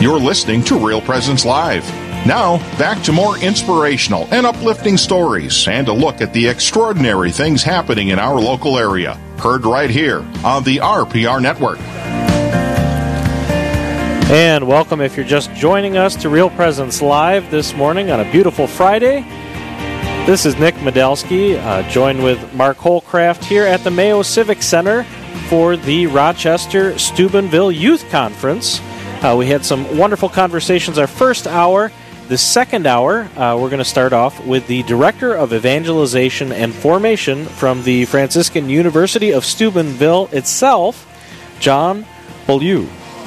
You're 0.00 0.20
listening 0.20 0.62
to 0.66 0.78
Real 0.78 1.00
Presence 1.00 1.44
Live. 1.44 1.84
Now, 2.24 2.58
back 2.78 3.02
to 3.02 3.12
more 3.12 3.36
inspirational 3.38 4.28
and 4.32 4.46
uplifting 4.46 4.96
stories 4.96 5.66
and 5.66 5.88
a 5.88 5.92
look 5.92 6.20
at 6.20 6.32
the 6.32 6.46
extraordinary 6.46 7.32
things 7.32 7.64
happening 7.64 8.10
in 8.10 8.20
our 8.20 8.40
local 8.40 8.78
area. 8.78 9.14
Heard 9.38 9.64
right 9.64 9.90
here 9.90 10.20
on 10.44 10.62
the 10.62 10.76
RPR 10.76 11.42
Network. 11.42 11.80
And 14.30 14.68
welcome 14.68 15.00
if 15.00 15.16
you're 15.16 15.26
just 15.26 15.52
joining 15.54 15.96
us 15.96 16.14
to 16.22 16.28
Real 16.28 16.50
Presence 16.50 17.02
Live 17.02 17.50
this 17.50 17.74
morning 17.74 18.12
on 18.12 18.20
a 18.20 18.30
beautiful 18.30 18.68
Friday. 18.68 19.22
This 20.26 20.46
is 20.46 20.56
Nick 20.60 20.76
Medelsky, 20.76 21.56
uh, 21.56 21.82
joined 21.90 22.22
with 22.22 22.54
Mark 22.54 22.76
Holcraft 22.76 23.42
here 23.42 23.64
at 23.64 23.82
the 23.82 23.90
Mayo 23.90 24.22
Civic 24.22 24.62
Center 24.62 25.02
for 25.48 25.76
the 25.76 26.06
Rochester 26.06 26.96
Steubenville 27.00 27.72
Youth 27.72 28.08
Conference. 28.10 28.80
Uh, 29.22 29.34
we 29.36 29.46
had 29.46 29.64
some 29.64 29.98
wonderful 29.98 30.28
conversations 30.28 30.96
our 30.96 31.08
first 31.08 31.48
hour. 31.48 31.90
The 32.28 32.38
second 32.38 32.86
hour, 32.86 33.22
uh, 33.36 33.58
we're 33.58 33.68
going 33.68 33.78
to 33.78 33.84
start 33.84 34.12
off 34.12 34.44
with 34.46 34.68
the 34.68 34.84
Director 34.84 35.34
of 35.34 35.52
Evangelization 35.52 36.52
and 36.52 36.72
Formation 36.72 37.46
from 37.46 37.82
the 37.82 38.04
Franciscan 38.04 38.68
University 38.68 39.32
of 39.32 39.44
Steubenville 39.44 40.28
itself, 40.30 41.04
John 41.58 42.06
Beaulieu. 42.46 42.86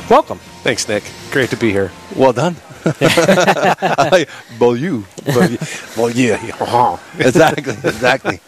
Welcome. 0.10 0.38
Thanks, 0.64 0.88
Nick. 0.88 1.04
Great 1.30 1.50
to 1.50 1.58
be 1.58 1.72
here. 1.72 1.92
Well 2.16 2.32
done. 2.32 2.56
Beaulieu. 4.58 5.04
Beaulieu. 5.26 5.58
exactly, 7.20 7.74
exactly. 7.74 8.40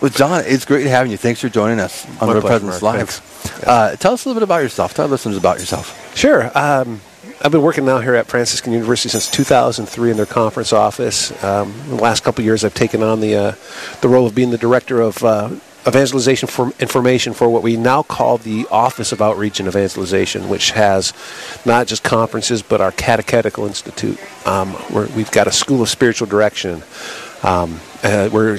Well, 0.00 0.10
John, 0.10 0.44
it's 0.46 0.64
great 0.66 0.86
having 0.86 1.10
you. 1.10 1.16
Thanks 1.16 1.40
for 1.40 1.48
joining 1.48 1.80
us 1.80 2.04
on 2.20 2.28
My 2.28 2.34
the 2.34 2.40
pleasure, 2.42 2.66
Presence 2.66 2.82
Live. 2.82 3.62
Uh, 3.66 3.96
tell 3.96 4.12
us 4.12 4.24
a 4.24 4.28
little 4.28 4.40
bit 4.40 4.44
about 4.44 4.62
yourself. 4.62 4.92
Tell 4.92 5.06
our 5.06 5.10
listeners 5.10 5.38
about 5.38 5.58
yourself. 5.58 6.14
Sure. 6.14 6.50
Um, 6.56 7.00
I've 7.42 7.52
been 7.52 7.62
working 7.62 7.86
now 7.86 7.98
here 8.00 8.14
at 8.14 8.26
Franciscan 8.26 8.72
University 8.72 9.08
since 9.08 9.30
2003 9.30 10.10
in 10.10 10.16
their 10.16 10.26
conference 10.26 10.72
office. 10.72 11.30
Um, 11.42 11.74
the 11.88 11.94
last 11.96 12.24
couple 12.24 12.44
years, 12.44 12.64
I've 12.64 12.74
taken 12.74 13.02
on 13.02 13.20
the 13.20 13.36
uh, 13.36 13.54
the 14.00 14.08
role 14.08 14.26
of 14.26 14.34
being 14.34 14.50
the 14.50 14.58
director 14.58 15.00
of 15.00 15.22
uh, 15.24 15.50
evangelization 15.86 16.48
for 16.48 16.72
information 16.78 17.32
for 17.32 17.48
what 17.48 17.62
we 17.62 17.76
now 17.76 18.02
call 18.02 18.38
the 18.38 18.66
Office 18.70 19.12
of 19.12 19.22
Outreach 19.22 19.60
and 19.60 19.68
Evangelization, 19.68 20.48
which 20.48 20.72
has 20.72 21.12
not 21.64 21.86
just 21.86 22.02
conferences 22.02 22.62
but 22.62 22.80
our 22.80 22.92
catechetical 22.92 23.66
institute. 23.66 24.18
Um, 24.46 24.72
where 24.92 25.06
we've 25.08 25.30
got 25.30 25.46
a 25.46 25.52
school 25.52 25.82
of 25.82 25.88
spiritual 25.88 26.26
direction. 26.26 26.82
Um, 27.42 27.80
uh, 28.02 28.30
we're 28.32 28.56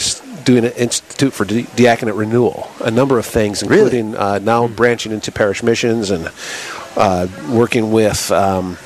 doing 0.47 0.63
an 0.63 0.71
institute 0.77 1.33
for 1.33 1.43
di- 1.43 1.67
diaconate 1.75 2.15
renewal, 2.15 2.71
a 2.79 2.89
number 2.89 3.19
of 3.19 3.25
things, 3.25 3.61
Really? 3.61 3.81
including 3.99 4.15
uh, 4.15 4.39
now 4.39 4.65
branching 4.69 5.11
into 5.11 5.29
parish 5.29 5.61
missions 5.61 6.09
and 6.09 6.31
uh, 6.95 7.27
working 7.51 7.91
with 7.91 8.31
um, 8.31 8.77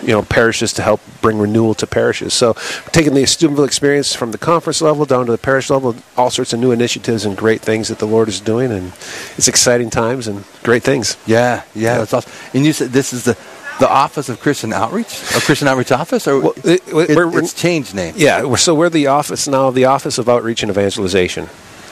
you 0.00 0.08
know 0.08 0.22
parishes 0.22 0.72
to 0.72 0.82
help 0.82 1.00
bring 1.20 1.38
renewal 1.38 1.74
to 1.74 1.86
parishes. 1.86 2.32
So 2.32 2.54
taking 2.92 3.12
the 3.12 3.26
Steubenville 3.26 3.66
experience 3.66 4.14
from 4.14 4.32
the 4.32 4.38
conference 4.38 4.80
level 4.80 5.04
down 5.04 5.26
to 5.26 5.32
the 5.32 5.38
parish 5.38 5.68
level, 5.68 5.94
all 6.16 6.30
sorts 6.30 6.54
of 6.54 6.60
new 6.60 6.72
initiatives 6.72 7.26
and 7.26 7.36
great 7.36 7.60
things 7.60 7.88
that 7.88 7.98
the 7.98 8.06
Lord 8.06 8.28
is 8.28 8.40
doing, 8.40 8.72
and 8.72 8.88
it's 9.36 9.48
exciting 9.48 9.90
times 9.90 10.26
and 10.26 10.44
great 10.62 10.82
things. 10.82 11.18
Yeah, 11.26 11.62
yeah, 11.74 11.98
that's 11.98 12.14
awesome. 12.14 12.32
And 12.54 12.64
you 12.64 12.72
said 12.72 12.88
this 12.90 13.12
is 13.12 13.24
the 13.24 13.36
the 13.80 13.88
Office 13.88 14.28
of 14.28 14.40
Christian 14.40 14.72
Outreach, 14.72 15.22
or 15.34 15.40
Christian 15.40 15.68
Outreach 15.68 15.92
Office, 15.92 16.26
or 16.28 16.40
Well, 16.40 16.54
it- 16.64 16.82
it- 16.86 16.94
we're- 17.16 17.36
it's 17.38 17.52
changed 17.54 17.94
name. 17.94 18.14
Yeah, 18.16 18.42
we're, 18.44 18.56
so 18.56 18.74
we're 18.74 18.90
the 18.90 19.08
office 19.08 19.48
now, 19.48 19.70
the 19.70 19.86
Office 19.86 20.18
of 20.18 20.28
Outreach 20.28 20.62
and 20.62 20.70
Evangelization. 20.70 21.48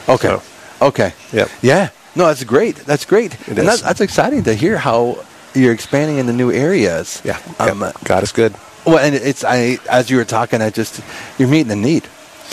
Okay. 0.07 0.27
So, 0.29 0.41
Okay. 0.81 1.13
Yep. 1.31 1.49
Yeah. 1.61 1.89
No, 2.15 2.25
that's 2.27 2.43
great. 2.43 2.75
That's 2.87 3.05
great. 3.05 3.33
It 3.33 3.47
and 3.49 3.59
is. 3.59 3.65
That's, 3.65 3.81
that's 3.81 4.01
exciting 4.01 4.43
to 4.43 4.53
hear 4.55 4.77
how 4.77 5.17
you're 5.53 5.73
expanding 5.73 6.17
into 6.17 6.33
new 6.33 6.51
areas. 6.51 7.21
yeah, 7.23 7.37
Um, 7.59 7.81
yeah, 7.81 7.91
God 8.03 8.23
is 8.23 8.31
good. 8.31 8.53
Well, 8.85 8.97
and 8.97 9.13
it's 9.15 9.43
I 9.43 9.77
as 9.89 10.09
you 10.09 10.17
were 10.17 10.25
talking, 10.25 10.59
I 10.61 10.71
just 10.71 11.01
you're 11.37 11.47
meeting 11.49 11.71
a 11.71 11.75
need. 11.75 12.03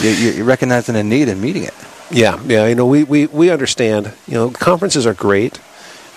You- 0.00 0.10
You're, 0.10 0.32
you're 0.34 0.44
recognizing 0.44 0.94
a 0.96 1.02
need 1.02 1.28
and 1.28 1.40
meeting 1.40 1.64
it. 1.64 1.74
Yeah, 2.10 2.38
yeah. 2.46 2.66
You 2.66 2.74
know, 2.74 2.86
we, 2.86 3.04
we, 3.04 3.26
we 3.26 3.50
understand. 3.50 4.12
You 4.26 4.34
know, 4.34 4.50
conferences 4.50 5.06
are 5.06 5.14
great. 5.14 5.58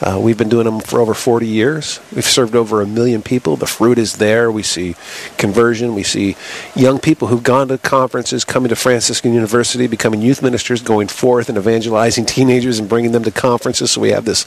Uh, 0.02 0.20
we've 0.20 0.38
been 0.38 0.50
doing 0.50 0.66
them 0.66 0.80
for 0.80 1.00
over 1.00 1.14
40 1.14 1.46
years. 1.46 2.00
We've 2.14 2.26
served 2.26 2.56
over 2.56 2.82
a 2.82 2.88
million 2.88 3.22
people. 3.22 3.56
The 3.56 3.68
fruit 3.68 4.00
is 4.00 4.18
there. 4.18 4.52
We 4.52 4.64
see 4.64 4.96
conversion. 5.38 5.94
We 5.94 6.04
see 6.04 6.36
young 6.76 7.00
people 7.00 7.28
who've 7.28 7.44
gone 7.44 7.68
to 7.68 7.78
conferences, 7.78 8.44
coming 8.44 8.70
to 8.70 8.76
Franciscan 8.76 9.34
University, 9.34 9.86
becoming 9.86 10.22
youth 10.22 10.42
ministers, 10.42 10.82
going 10.82 11.08
forth 11.08 11.50
and 11.50 11.58
evangelizing 11.58 12.26
teenagers 12.26 12.80
and 12.80 12.90
bringing 12.90 13.12
them 13.12 13.24
to 13.24 13.32
conferences. 13.32 13.92
So 13.92 14.02
we 14.02 14.10
have 14.10 14.26
this 14.26 14.46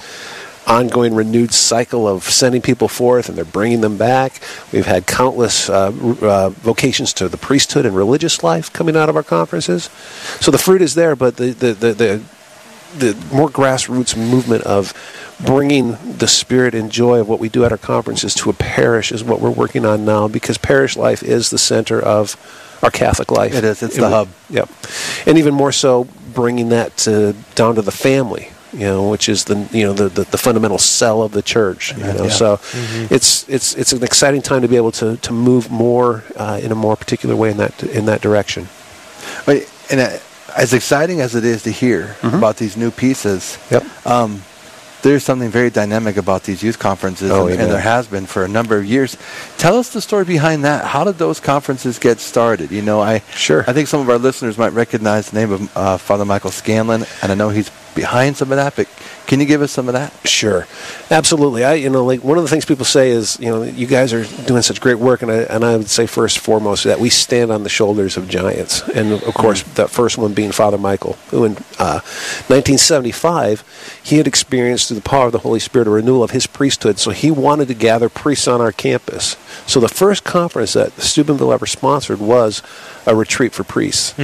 ongoing 0.67 1.15
renewed 1.15 1.53
cycle 1.53 2.09
of 2.09 2.25
sending 2.25 2.63
people 2.63 2.89
forth 2.89 3.29
and 3.29 3.37
they're 3.37 3.45
bringing 3.45 3.81
them 3.81 3.97
back. 3.97 4.41
We've 4.73 4.87
had 4.87 5.07
countless 5.07 5.69
uh, 5.69 5.93
uh, 6.23 6.51
vocations 6.51 7.13
to 7.15 7.29
the 7.29 7.37
priesthood 7.37 7.87
and 7.87 7.95
religious 7.95 8.43
life 8.43 8.73
coming 8.73 8.97
out 8.97 9.09
of 9.09 9.17
our 9.17 9.23
conferences. 9.23 9.85
So 10.41 10.51
the 10.51 10.59
fruit 10.59 10.83
is 10.83 10.95
there, 10.95 11.15
but 11.17 11.37
the, 11.37 11.51
the, 11.51 11.73
the, 11.75 11.93
the, 11.93 12.23
the 12.99 13.15
more 13.33 13.49
grassroots 13.49 14.17
movement 14.17 14.63
of 14.65 14.93
bringing 15.45 15.97
the 16.19 16.29
spirit 16.29 16.75
and 16.75 16.91
joy 16.91 17.19
of 17.21 17.29
what 17.29 17.41
we 17.41 17.49
do 17.49 17.65
at 17.65 17.73
our 17.73 17.79
conferences 17.79 18.35
to 18.35 18.51
a 18.51 18.53
parish 18.53 19.11
is 19.13 19.25
what 19.25 19.41
we're 19.41 19.51
working 19.51 19.85
on 19.85 20.05
now 20.05 20.29
because 20.29 20.59
parish 20.59 20.97
life 20.97 21.23
is 21.23 21.51
the 21.51 21.59
center 21.59 22.01
of 22.01 22.37
our 22.83 22.91
Catholic 22.91 23.31
life. 23.31 23.55
It 23.55 23.65
is. 23.65 23.83
It's 23.83 23.95
And 23.97 24.05
the 24.05 24.11
hub. 24.11 24.29
Yep. 24.51 24.69
And 25.27 25.39
even 25.39 25.55
more 25.55 25.73
so, 25.73 26.07
bringing 26.35 26.69
that 26.69 26.97
to, 26.99 27.35
down 27.55 27.75
to 27.77 27.83
the 27.83 27.93
family. 27.93 28.51
You 28.73 28.81
know, 28.81 29.09
which 29.09 29.29
is 29.29 29.45
the 29.45 29.69
you 29.71 29.85
know 29.85 29.93
the, 29.93 30.09
the, 30.09 30.25
the 30.25 30.37
fundamental 30.37 30.79
cell 30.79 31.23
of 31.23 31.31
the 31.31 31.43
church. 31.43 31.97
You 31.97 32.03
know, 32.03 32.25
Yeah. 32.25 32.29
so 32.31 32.61
it's 33.09 33.49
it's 33.49 33.73
it's 33.77 33.93
an 33.93 34.03
exciting 34.03 34.43
time 34.43 34.63
to 34.63 34.69
be 34.69 34.75
able 34.75 34.91
to, 34.93 35.17
to 35.17 35.33
move 35.33 35.71
more 35.71 36.25
uh, 36.35 36.59
in 36.61 36.73
a 36.73 36.75
more 36.75 36.97
particular 36.97 37.37
way 37.37 37.53
in 37.53 37.59
that 37.59 37.81
in 37.85 38.07
that 38.07 38.21
direction. 38.21 38.67
But 39.47 39.71
and 39.93 40.01
uh, 40.01 40.19
as 40.57 40.73
exciting 40.73 41.21
as 41.21 41.35
it 41.35 41.45
is 41.45 41.63
to 41.65 41.71
hear 41.71 42.17
about 42.23 42.57
these 42.57 42.77
new 42.77 42.91
pieces, 42.91 43.59
Yep. 43.71 43.85
um, 44.07 44.43
there's 45.03 45.23
something 45.23 45.51
very 45.51 45.69
dynamic 45.69 46.17
about 46.17 46.45
these 46.45 46.63
youth 46.63 46.79
conferences, 46.79 47.31
Oh, 47.31 47.47
and, 47.49 47.61
and 47.61 47.71
there 47.71 47.81
has 47.81 48.07
been 48.07 48.25
for 48.25 48.43
a 48.45 48.49
number 48.49 48.79
of 48.79 48.87
years. 48.87 49.19
Tell 49.59 49.77
us 49.77 49.91
the 49.93 50.01
story 50.01 50.25
behind 50.25 50.65
that. 50.65 50.87
How 50.87 51.05
did 51.05 51.19
those 51.19 51.41
conferences 51.41 51.99
get 51.99 52.21
started? 52.21 52.71
You 52.71 52.81
know, 52.81 53.03
I 53.03 53.19
Sure. 53.35 53.65
I 53.69 53.75
think 53.75 53.89
some 53.89 54.01
of 54.01 54.09
our 54.09 54.17
listeners 54.19 54.57
might 54.57 54.73
recognize 54.73 55.31
the 55.31 55.41
name 55.41 55.53
of 55.53 55.77
uh, 55.77 55.99
Father 55.99 56.25
Michael 56.25 56.51
Scanlon, 56.51 57.05
and 57.23 57.31
I 57.31 57.35
know 57.35 57.51
he's 57.51 57.71
behind 57.95 58.37
some 58.37 58.53
of 58.53 58.57
that. 58.57 58.77
But 58.77 58.89
can 59.27 59.41
you 59.41 59.47
give 59.47 59.63
us 59.63 59.73
some 59.73 59.89
of 59.89 59.95
that? 59.95 60.13
Sure, 60.27 60.67
absolutely. 61.11 61.65
I, 61.65 61.75
you 61.75 61.89
know, 61.89 62.05
like 62.05 62.23
one 62.23 62.37
of 62.37 62.45
the 62.45 62.51
things 62.51 62.65
people 62.65 62.85
say 62.85 63.11
is, 63.11 63.39
you 63.41 63.49
know, 63.49 63.63
you 63.63 63.87
guys 63.87 64.13
are 64.13 64.25
doing 64.45 64.63
such 64.63 64.81
great 64.81 64.99
work, 64.99 65.23
and 65.23 65.31
I, 65.31 65.37
and 65.45 65.65
I 65.65 65.77
would 65.77 65.89
say 65.89 66.07
first 66.07 66.37
and 66.37 66.45
foremost 66.45 66.85
that 66.85 67.01
we 67.01 67.09
stand 67.09 67.51
on 67.51 67.63
the 67.63 67.69
shoulders 67.69 68.17
of 68.17 68.29
giants, 68.29 68.83
and 68.89 69.13
of 69.13 69.35
course, 69.35 69.63
that 69.63 69.91
first 69.91 70.19
one 70.19 70.35
being 70.35 70.53
Father 70.53 70.79
Michael, 70.79 71.15
who 71.31 71.45
in 71.45 71.53
uh, 71.79 72.01
1975 72.49 73.65
he 74.03 74.19
had 74.19 74.27
experienced 74.27 74.89
through 74.89 74.97
the 74.97 75.09
power 75.09 75.27
of 75.27 75.33
the 75.33 75.39
Holy 75.39 75.61
Spirit 75.61 75.89
a 75.89 75.91
renewal 75.91 76.23
of 76.23 76.33
his 76.33 76.47
priesthood, 76.47 76.99
so 76.99 77.11
he 77.11 77.31
wanted 77.31 77.69
to 77.69 77.75
gather 77.75 78.09
priests 78.09 78.47
on 78.47 78.61
our 78.61 78.73
campus. 78.73 79.37
So 79.67 79.81
the 79.81 79.89
first 79.89 80.25
conference 80.25 80.75
that 80.75 80.93
Steubenville 81.01 81.53
ever 81.53 81.67
sponsored 81.67 82.21
was 82.21 82.63
a 83.07 83.15
retreat 83.15 83.53
for 83.53 83.65
priests. 83.65 84.15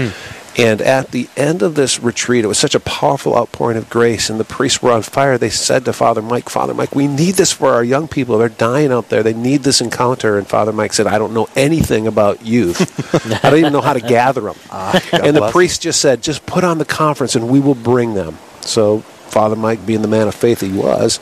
And 0.57 0.81
at 0.83 1.13
the 1.13 1.29
end 1.37 1.63
of 1.63 1.75
this 1.75 2.01
retreat, 2.01 2.45
it 2.45 2.49
was 2.49 2.59
such 2.59 2.75
a 2.75 2.81
powerful 2.81 3.37
outpouring 3.37 3.77
of 3.77 3.89
grace, 3.89 4.29
and 4.29 4.41
the 4.41 4.45
priests 4.45 4.83
were 4.83 4.91
on 4.93 5.03
fire. 5.03 5.39
They 5.39 5.51
said 5.51 5.85
to 5.85 5.93
Father 5.93 6.21
Mike, 6.23 6.49
Father 6.49 6.75
Mike, 6.75 6.95
we 6.95 7.07
need 7.07 7.37
this 7.37 7.53
for 7.53 7.73
our 7.73 7.85
young 7.85 8.09
people. 8.09 8.39
They're 8.39 8.49
dying 8.49 8.93
out 8.93 9.09
there. 9.09 9.23
They 9.23 9.33
need 9.33 9.63
this 9.63 9.81
encounter. 9.81 10.39
And 10.39 10.47
Father 10.47 10.73
Mike 10.73 10.93
said, 10.93 11.07
I 11.07 11.19
don't 11.19 11.33
know 11.33 11.49
anything 11.55 12.07
about 12.07 12.45
youth. 12.45 12.81
I 13.45 13.51
don't 13.51 13.61
even 13.61 13.73
know 13.73 13.81
how 13.81 13.93
to 13.93 14.01
gather 14.01 14.41
them. 14.41 14.57
Ah, 14.71 15.01
God 15.11 15.27
and 15.27 15.37
the 15.37 15.51
priest 15.51 15.83
just 15.83 16.01
said, 16.01 16.23
just 16.23 16.45
put 16.47 16.65
on 16.65 16.79
the 16.79 16.85
conference 16.85 17.37
and 17.37 17.49
we 17.49 17.61
will 17.61 17.75
bring 17.75 18.15
them. 18.15 18.39
So 18.61 19.05
Father 19.31 19.57
Mike, 19.57 19.85
being 19.87 20.03
the 20.03 20.09
man 20.09 20.29
of 20.29 20.35
faith 20.35 20.61
he 20.61 20.73
was, 20.73 21.21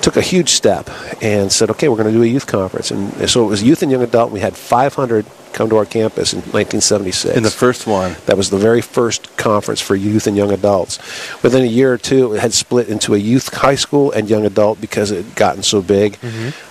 took 0.00 0.16
a 0.16 0.22
huge 0.22 0.50
step 0.50 0.88
and 1.20 1.52
said, 1.52 1.70
okay, 1.70 1.88
we're 1.88 1.96
going 1.96 2.12
to 2.12 2.12
do 2.12 2.22
a 2.22 2.26
youth 2.26 2.46
conference. 2.46 2.90
And 2.90 3.28
so 3.28 3.44
it 3.44 3.48
was 3.48 3.62
youth 3.62 3.82
and 3.82 3.90
young 3.90 4.02
adult. 4.02 4.32
We 4.32 4.40
had 4.40 4.56
500 4.56 5.26
come 5.52 5.68
to 5.68 5.76
our 5.76 5.84
campus 5.84 6.32
in 6.32 6.38
1976. 6.38 7.36
In 7.36 7.42
the 7.42 7.50
first 7.50 7.86
one, 7.86 8.16
That 8.26 8.36
was 8.36 8.50
the 8.50 8.56
very 8.56 8.80
first 8.80 9.36
conference 9.36 9.80
for 9.80 9.96
youth 9.96 10.26
and 10.26 10.36
young 10.36 10.52
adults. 10.52 10.98
Within 11.42 11.62
a 11.62 11.66
year 11.66 11.92
or 11.92 11.98
two, 11.98 12.34
it 12.34 12.40
had 12.40 12.52
split 12.52 12.88
into 12.88 13.14
a 13.14 13.18
youth 13.18 13.52
high 13.52 13.74
school 13.74 14.12
and 14.12 14.30
young 14.30 14.46
adult 14.46 14.80
because 14.80 15.10
it 15.10 15.24
had 15.24 15.34
gotten 15.34 15.62
so 15.62 15.82
big. 15.82 16.18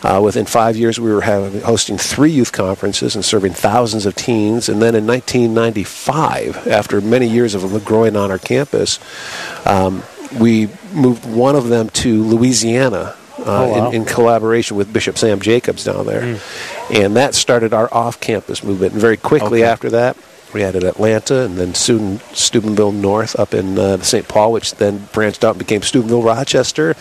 Uh, 0.01 0.21
within 0.24 0.45
five 0.45 0.77
years, 0.77 1.00
we 1.00 1.12
were 1.12 1.21
having, 1.21 1.62
hosting 1.62 1.98
three 1.98 2.31
youth 2.31 2.51
conferences 2.51 3.15
and 3.15 3.25
serving 3.25 3.54
thousands 3.54 4.06
of 4.06 4.15
teens. 4.15 4.69
And 4.69 4.81
then 4.81 4.95
in 4.95 5.06
1995, 5.06 6.68
after 6.68 7.01
many 7.01 7.27
years 7.27 7.56
of 7.56 7.83
growing 7.83 8.15
on 8.15 8.31
our 8.31 8.39
campus, 8.39 9.00
um, 9.65 10.04
we 10.38 10.70
moved 10.94 11.26
one 11.26 11.56
of 11.56 11.68
them 11.70 11.90
to 11.90 12.24
Louisiana. 12.24 13.16
Uh, 13.38 13.44
Oh, 13.46 13.70
wow. 13.70 13.88
in, 13.90 13.96
in 14.02 14.06
collaboration 14.06 14.76
with 14.76 14.92
Bishop 14.92 15.18
Sam 15.18 15.40
Jacobs 15.40 15.86
down 15.86 16.06
there. 16.06 16.38
And 16.92 17.16
that 17.16 17.34
started 17.36 17.74
our 17.74 17.88
off 17.94 18.20
campus 18.20 18.66
movement. 18.66 18.92
And 18.92 19.02
very 19.02 19.16
quickly 19.16 19.62
Okay. 19.64 19.72
after 19.72 19.90
that, 19.92 20.18
we 20.54 20.62
added 20.62 20.84
Atlanta 20.84 21.46
and 21.46 21.56
then 21.58 21.74
soon 21.74 22.20
Steubenville 22.34 22.92
North 22.92 23.40
up 23.40 23.54
in 23.54 23.80
uh, 23.80 24.02
St. 24.02 24.28
Paul, 24.28 24.52
which 24.52 24.76
then 24.76 25.08
branched 25.14 25.46
out 25.46 25.52
and 25.52 25.60
became 25.60 25.84
Steubenville 25.84 26.22
Rochester. 26.22 26.96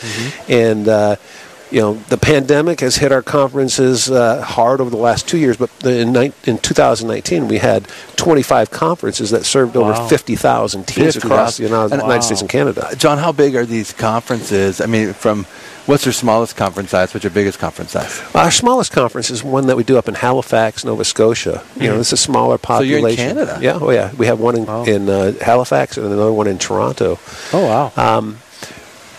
And 0.48 0.86
uh, 0.86 1.16
you 1.70 1.80
know, 1.80 1.94
the 1.94 2.16
pandemic 2.16 2.80
has 2.80 2.96
hit 2.96 3.12
our 3.12 3.22
conferences 3.22 4.10
uh, 4.10 4.42
hard 4.42 4.80
over 4.80 4.90
the 4.90 4.96
last 4.96 5.28
two 5.28 5.38
years, 5.38 5.56
but 5.56 5.70
in, 5.84 6.12
ni- 6.12 6.32
in 6.44 6.58
2019 6.58 7.48
we 7.48 7.58
had 7.58 7.86
25 8.16 8.70
conferences 8.70 9.30
that 9.30 9.44
served 9.44 9.74
Wow. 9.76 9.90
over 9.90 10.08
50,000 10.08 10.86
teams 10.86 11.14
50,000. 11.14 11.30
across 11.30 11.56
the 11.58 11.64
United, 11.64 11.92
And- 11.92 12.02
United 12.02 12.22
States 12.22 12.40
and 12.40 12.50
Canada. 12.50 12.86
Uh, 12.86 12.94
John, 12.94 13.18
how 13.18 13.32
big 13.32 13.54
are 13.56 13.66
these 13.66 13.92
conferences? 13.92 14.80
I 14.80 14.86
mean, 14.86 15.12
from 15.12 15.44
what's 15.86 16.04
your 16.06 16.12
smallest 16.12 16.56
conference 16.56 16.90
size? 16.90 17.12
What's 17.14 17.24
your 17.24 17.30
biggest 17.32 17.58
conference 17.58 17.92
size? 17.92 18.20
Our 18.34 18.50
smallest 18.50 18.92
conference 18.92 19.30
is 19.30 19.44
one 19.44 19.66
that 19.68 19.76
we 19.76 19.84
do 19.84 19.98
up 19.98 20.08
in 20.08 20.14
Halifax, 20.14 20.84
Nova 20.84 21.04
Scotia. 21.04 21.62
You 21.76 21.88
know, 21.88 22.00
it's 22.00 22.12
a 22.12 22.16
smaller 22.16 22.56
Mm-hmm. 22.58 22.78
So 22.78 22.82
you're 22.82 23.08
in 23.08 23.16
Canada? 23.16 23.58
Yeah, 23.62 23.78
oh 23.80 23.90
yeah. 23.90 24.12
We 24.14 24.26
have 24.26 24.40
one 24.40 24.56
in, 24.56 24.66
Wow. 24.66 24.84
in 24.84 25.08
uh, 25.08 25.32
Halifax 25.40 25.96
and 25.96 26.06
another 26.06 26.32
one 26.32 26.46
in 26.46 26.58
Toronto. 26.58 27.18
Oh 27.52 27.64
wow. 27.66 27.92
Um, 28.18 28.38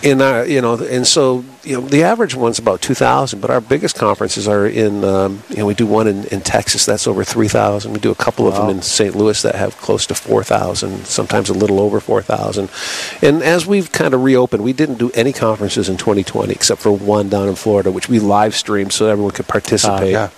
in 0.02 0.22
our, 0.22 0.46
you 0.46 0.62
know, 0.62 0.76
and 0.78 1.06
so 1.06 1.44
you 1.64 1.80
know, 1.80 1.88
the 1.88 2.04
average 2.04 2.34
one's 2.34 2.58
about 2.58 2.82
two 2.82 2.94
thousand, 2.94 3.42
but 3.42 3.50
our 3.50 3.60
biggest 3.60 3.96
conferences 3.98 4.48
are 4.48 4.66
in, 4.66 5.04
um, 5.04 5.44
you 5.50 5.58
know, 5.58 5.66
we 5.66 5.74
do 5.74 5.86
one 5.86 6.08
in, 6.08 6.26
in 6.26 6.42
Texas 6.42 6.86
that's 6.86 7.06
over 7.06 7.24
three 7.24 7.48
thousand. 7.48 7.92
We 7.92 8.00
do 8.00 8.12
a 8.12 8.16
couple 8.16 8.48
of 8.48 8.56
them 8.56 8.70
in 8.70 8.82
St. 8.82 9.16
Louis 9.16 9.42
that 9.42 9.56
have 9.56 9.76
close 9.78 10.06
to 10.08 10.16
four 10.16 10.44
thousand, 10.44 11.06
sometimes 11.06 11.50
a 11.50 11.54
little 11.54 11.80
over 11.80 12.00
four 12.00 12.22
thousand. 12.22 12.70
And 13.22 13.44
as 13.44 13.66
we've 13.66 13.92
kind 13.92 14.14
of 14.14 14.24
reopened, 14.24 14.64
we 14.64 14.74
didn't 14.74 15.00
do 15.00 15.12
any 15.12 15.34
conferences 15.34 15.90
in 15.90 15.98
2020 15.98 16.54
except 16.54 16.82
for 16.82 16.92
one 16.92 17.30
down 17.30 17.50
in 17.50 17.56
Florida, 17.56 17.92
which 17.92 18.08
we 18.08 18.20
live 18.20 18.56
streamed 18.56 18.94
so 18.94 19.08
everyone 19.08 19.32
could 19.32 19.48
participate. 19.48 20.12
yeah. 20.12 20.30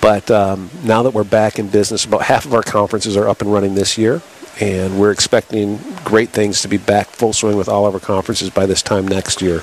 But 0.00 0.30
um, 0.32 0.70
now 0.82 1.04
that 1.04 1.14
we're 1.14 1.22
back 1.24 1.60
in 1.60 1.68
business, 1.68 2.04
about 2.04 2.22
half 2.22 2.44
of 2.44 2.54
our 2.54 2.62
conferences 2.62 3.16
are 3.16 3.28
up 3.28 3.40
and 3.40 3.52
running 3.52 3.76
this 3.76 3.96
year, 3.96 4.20
and 4.60 5.00
we're 5.00 5.10
expecting 5.10 5.78
great 6.04 6.30
things 6.30 6.62
to 6.62 6.68
be 6.68 6.76
back 6.76 7.08
full 7.08 7.32
swing 7.32 7.56
with 7.56 7.68
all 7.68 7.86
of 7.86 7.94
our 7.94 8.00
conferences 8.00 8.50
by 8.50 8.66
this 8.66 8.82
time 8.82 9.06
next 9.08 9.40
year. 9.40 9.60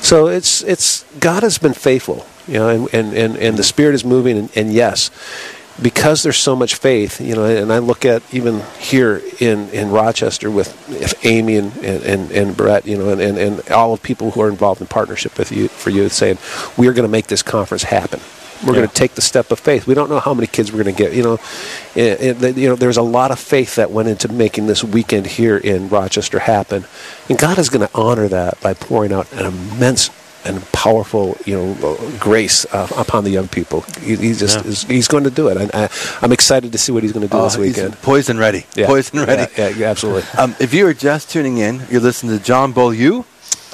So 0.00 0.28
it's 0.28 0.62
it's 0.62 1.04
God 1.20 1.42
has 1.42 1.58
been 1.58 1.74
faithful, 1.74 2.26
you 2.46 2.54
know, 2.54 2.68
and 2.68 2.94
and, 2.94 3.14
and, 3.14 3.36
and 3.36 3.56
the 3.56 3.64
Spirit 3.64 3.94
is 3.94 4.04
moving, 4.04 4.38
and, 4.38 4.56
and 4.56 4.72
yes. 4.72 5.10
Because 5.80 6.22
there's 6.22 6.38
so 6.38 6.56
much 6.56 6.74
faith, 6.76 7.20
you 7.20 7.34
know, 7.34 7.44
and 7.44 7.70
I 7.70 7.80
look 7.80 8.06
at 8.06 8.22
even 8.32 8.62
here 8.78 9.20
in, 9.40 9.68
in 9.68 9.90
Rochester 9.90 10.50
with 10.50 11.22
Amy 11.22 11.56
and, 11.56 11.76
and, 11.84 12.30
and, 12.30 12.56
Brett, 12.56 12.86
you 12.86 12.96
know, 12.96 13.10
and, 13.10 13.20
and, 13.20 13.36
and 13.36 13.70
all 13.70 13.92
of 13.92 14.02
people 14.02 14.30
who 14.30 14.40
are 14.40 14.48
involved 14.48 14.80
in 14.80 14.86
partnership 14.86 15.36
with 15.36 15.52
you 15.52 15.68
for 15.68 15.90
you 15.90 16.08
saying, 16.08 16.38
we 16.78 16.88
are 16.88 16.94
going 16.94 17.06
to 17.06 17.12
make 17.12 17.26
this 17.26 17.42
conference 17.42 17.82
happen. 17.82 18.20
We're 18.64 18.72
Yeah. 18.72 18.76
going 18.80 18.88
to 18.88 18.94
take 18.94 19.14
the 19.14 19.20
step 19.22 19.50
of 19.50 19.58
faith. 19.60 19.86
We 19.86 19.94
don't 19.94 20.08
know 20.08 20.20
how 20.20 20.32
many 20.34 20.46
kids 20.46 20.72
we're 20.72 20.82
going 20.82 20.94
to 20.96 21.02
get. 21.02 21.12
You 21.12 21.22
know, 21.22 21.38
it, 21.94 22.42
it, 22.42 22.56
you 22.56 22.68
know, 22.68 22.74
there's 22.76 22.96
a 22.96 23.02
lot 23.02 23.30
of 23.30 23.38
faith 23.38 23.74
that 23.76 23.90
went 23.90 24.08
into 24.08 24.28
making 24.28 24.66
this 24.66 24.82
weekend 24.82 25.26
here 25.26 25.56
in 25.56 25.88
Rochester 25.88 26.38
happen, 26.38 26.84
and 27.28 27.38
God 27.38 27.58
is 27.58 27.68
going 27.68 27.86
to 27.86 27.94
honor 27.94 28.28
that 28.28 28.60
by 28.60 28.74
pouring 28.74 29.12
out 29.12 29.30
an 29.32 29.46
immense 29.46 30.10
and 30.44 30.62
powerful, 30.70 31.36
you 31.44 31.56
know, 31.56 31.96
grace 32.20 32.64
uh, 32.72 32.86
upon 32.96 33.24
the 33.24 33.30
young 33.30 33.48
people. 33.48 33.80
He, 34.00 34.14
he 34.14 34.32
just 34.32 34.58
Yeah. 34.64 34.70
is, 34.70 34.82
he's 34.84 35.08
going 35.08 35.24
to 35.24 35.30
do 35.30 35.48
it. 35.48 35.56
And 35.56 35.70
I, 35.74 35.88
I'm 36.22 36.30
excited 36.30 36.70
to 36.70 36.78
see 36.78 36.92
what 36.92 37.02
he's 37.02 37.10
going 37.12 37.26
to 37.26 37.30
do 37.30 37.36
Oh, 37.36 37.44
this 37.44 37.56
weekend. 37.56 38.00
poison 38.00 38.38
ready. 38.38 38.64
Yeah. 38.76 38.86
Poison 38.86 39.18
ready. 39.26 39.50
Yeah, 39.58 39.68
yeah, 39.70 39.88
absolutely. 39.90 40.22
Um, 40.38 40.54
if 40.60 40.72
you 40.72 40.86
are 40.86 40.94
just 40.94 41.30
tuning 41.30 41.58
in, 41.58 41.82
you're 41.90 42.00
listening 42.00 42.38
to 42.38 42.44
John 42.44 42.70
Beaulieu, 42.70 43.24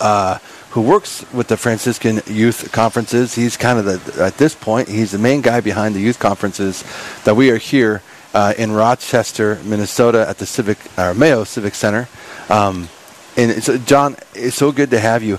uh, 0.00 0.38
who 0.72 0.80
works 0.80 1.30
with 1.34 1.48
the 1.48 1.56
Franciscan 1.56 2.22
Youth 2.26 2.72
Conferences. 2.72 3.34
He's 3.34 3.58
kind 3.58 3.78
of 3.78 3.84
the, 3.84 4.24
at 4.24 4.38
this 4.38 4.54
point, 4.54 4.88
he's 4.88 5.12
the 5.12 5.18
main 5.18 5.42
guy 5.42 5.60
behind 5.60 5.94
the 5.94 6.00
youth 6.00 6.18
conferences 6.18 6.82
that 7.24 7.34
we 7.34 7.50
are 7.50 7.58
here 7.58 8.00
uh, 8.32 8.54
in 8.56 8.72
Rochester, 8.72 9.60
Minnesota 9.64 10.26
at 10.26 10.38
the 10.38 10.46
Civic, 10.46 10.78
or 10.98 11.12
Mayo 11.12 11.44
Civic 11.44 11.74
Center. 11.74 12.08
Um, 12.48 12.88
and 13.36 13.68
uh, 13.68 13.76
John, 13.84 14.16
it's 14.34 14.56
so 14.56 14.72
good 14.72 14.90
to 14.92 14.98
have 14.98 15.22
you. 15.22 15.38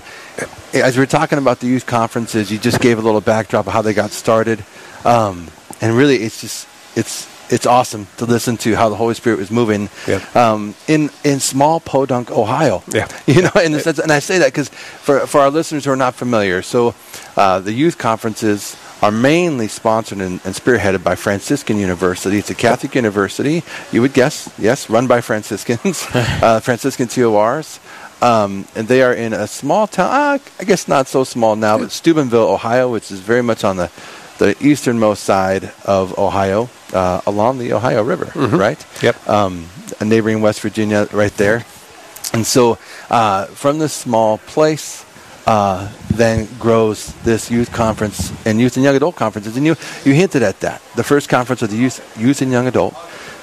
As 0.72 0.96
we're 0.96 1.06
talking 1.06 1.38
about 1.38 1.58
the 1.58 1.66
youth 1.66 1.86
conferences, 1.86 2.52
you 2.52 2.58
just 2.58 2.80
gave 2.80 2.98
a 2.98 3.02
little 3.02 3.20
backdrop 3.20 3.66
of 3.66 3.72
how 3.72 3.82
they 3.82 3.92
got 3.92 4.12
started. 4.12 4.64
Um, 5.04 5.48
and 5.80 5.96
really, 5.96 6.18
it's 6.18 6.42
just, 6.42 6.68
it's, 6.94 7.28
it's 7.50 7.66
awesome 7.66 8.06
to 8.16 8.24
listen 8.24 8.56
to 8.58 8.74
how 8.74 8.88
the 8.88 8.96
Holy 8.96 9.14
Spirit 9.14 9.38
was 9.38 9.50
moving 9.50 9.88
Yeah. 10.06 10.20
um, 10.34 10.74
in 10.88 11.10
in 11.24 11.40
small 11.40 11.80
Podunk, 11.80 12.30
Ohio. 12.30 12.82
Yeah. 12.92 13.08
you 13.26 13.42
know, 13.42 13.50
in 13.62 13.72
the 13.72 13.80
sense, 13.80 13.98
and 13.98 14.10
I 14.12 14.20
say 14.20 14.38
that 14.38 14.46
because 14.48 14.68
for 14.68 15.26
for 15.26 15.40
our 15.40 15.50
listeners 15.50 15.84
who 15.84 15.90
are 15.92 15.96
not 15.96 16.14
familiar, 16.14 16.62
so 16.62 16.94
uh, 17.36 17.60
the 17.60 17.72
youth 17.72 17.98
conferences 17.98 18.76
are 19.02 19.10
mainly 19.12 19.68
sponsored 19.68 20.18
and, 20.20 20.40
and 20.44 20.54
spearheaded 20.54 21.02
by 21.04 21.14
Franciscan 21.14 21.76
University. 21.78 22.38
It's 22.38 22.48
a 22.50 22.54
Catholic 22.54 22.94
university. 22.94 23.62
You 23.92 24.00
would 24.00 24.14
guess, 24.14 24.48
yes, 24.58 24.88
run 24.88 25.06
by 25.06 25.20
Franciscans, 25.20 26.06
uh, 26.14 26.60
Franciscan 26.60 27.08
TORs. 27.08 27.80
Um, 28.22 28.66
and 28.74 28.88
they 28.88 29.02
are 29.02 29.12
in 29.12 29.34
a 29.34 29.46
small 29.46 29.86
town, 29.86 30.08
uh, 30.10 30.38
I 30.58 30.64
guess 30.64 30.88
not 30.88 31.08
so 31.08 31.24
small 31.24 31.56
now, 31.56 31.76
but 31.76 31.90
Steubenville, 31.92 32.48
Ohio, 32.48 32.90
which 32.90 33.10
is 33.12 33.20
very 33.20 33.42
much 33.42 33.64
on 33.64 33.76
the, 33.76 33.90
the 34.44 34.66
easternmost 34.66 35.24
side 35.24 35.72
of 35.84 36.18
Ohio, 36.18 36.68
uh, 36.92 37.20
along 37.26 37.58
the 37.58 37.72
Ohio 37.72 38.02
River, 38.02 38.30
right? 38.56 38.84
Yep. 39.02 39.28
um, 39.28 39.66
neighboring 40.04 40.40
West 40.42 40.60
Virginia, 40.60 41.08
right 41.12 41.34
there. 41.36 41.64
And 42.32 42.46
so, 42.46 42.78
uh, 43.10 43.46
from 43.46 43.78
this 43.78 43.92
small 43.92 44.38
place, 44.38 45.04
uh, 45.46 45.90
then 46.10 46.48
grows 46.58 47.12
this 47.22 47.50
youth 47.50 47.72
conference 47.72 48.32
and 48.46 48.58
youth 48.60 48.76
and 48.76 48.84
young 48.84 48.96
adult 48.96 49.14
conferences. 49.16 49.56
And 49.56 49.66
you, 49.66 49.76
you 50.04 50.12
hinted 50.12 50.42
at 50.42 50.60
that. 50.60 50.82
The 50.96 51.04
first 51.04 51.28
conference 51.28 51.60
was 51.60 51.70
the 51.70 51.76
youth, 51.76 52.00
youth 52.18 52.42
and 52.42 52.50
young 52.50 52.66
adult. 52.66 52.94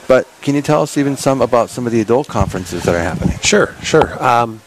But 0.08 0.28
can 0.42 0.56
you 0.56 0.62
tell 0.62 0.82
us 0.82 0.98
even 0.98 1.16
some 1.16 1.42
about 1.42 1.70
some 1.70 1.86
of 1.86 1.94
the 1.94 2.02
adult 2.02 2.28
conferences 2.28 2.84
that 2.84 2.96
are 2.96 3.00
happening? 3.00 3.38
Sure, 3.42 3.76
sure. 3.82 4.22
Um, 4.22 4.62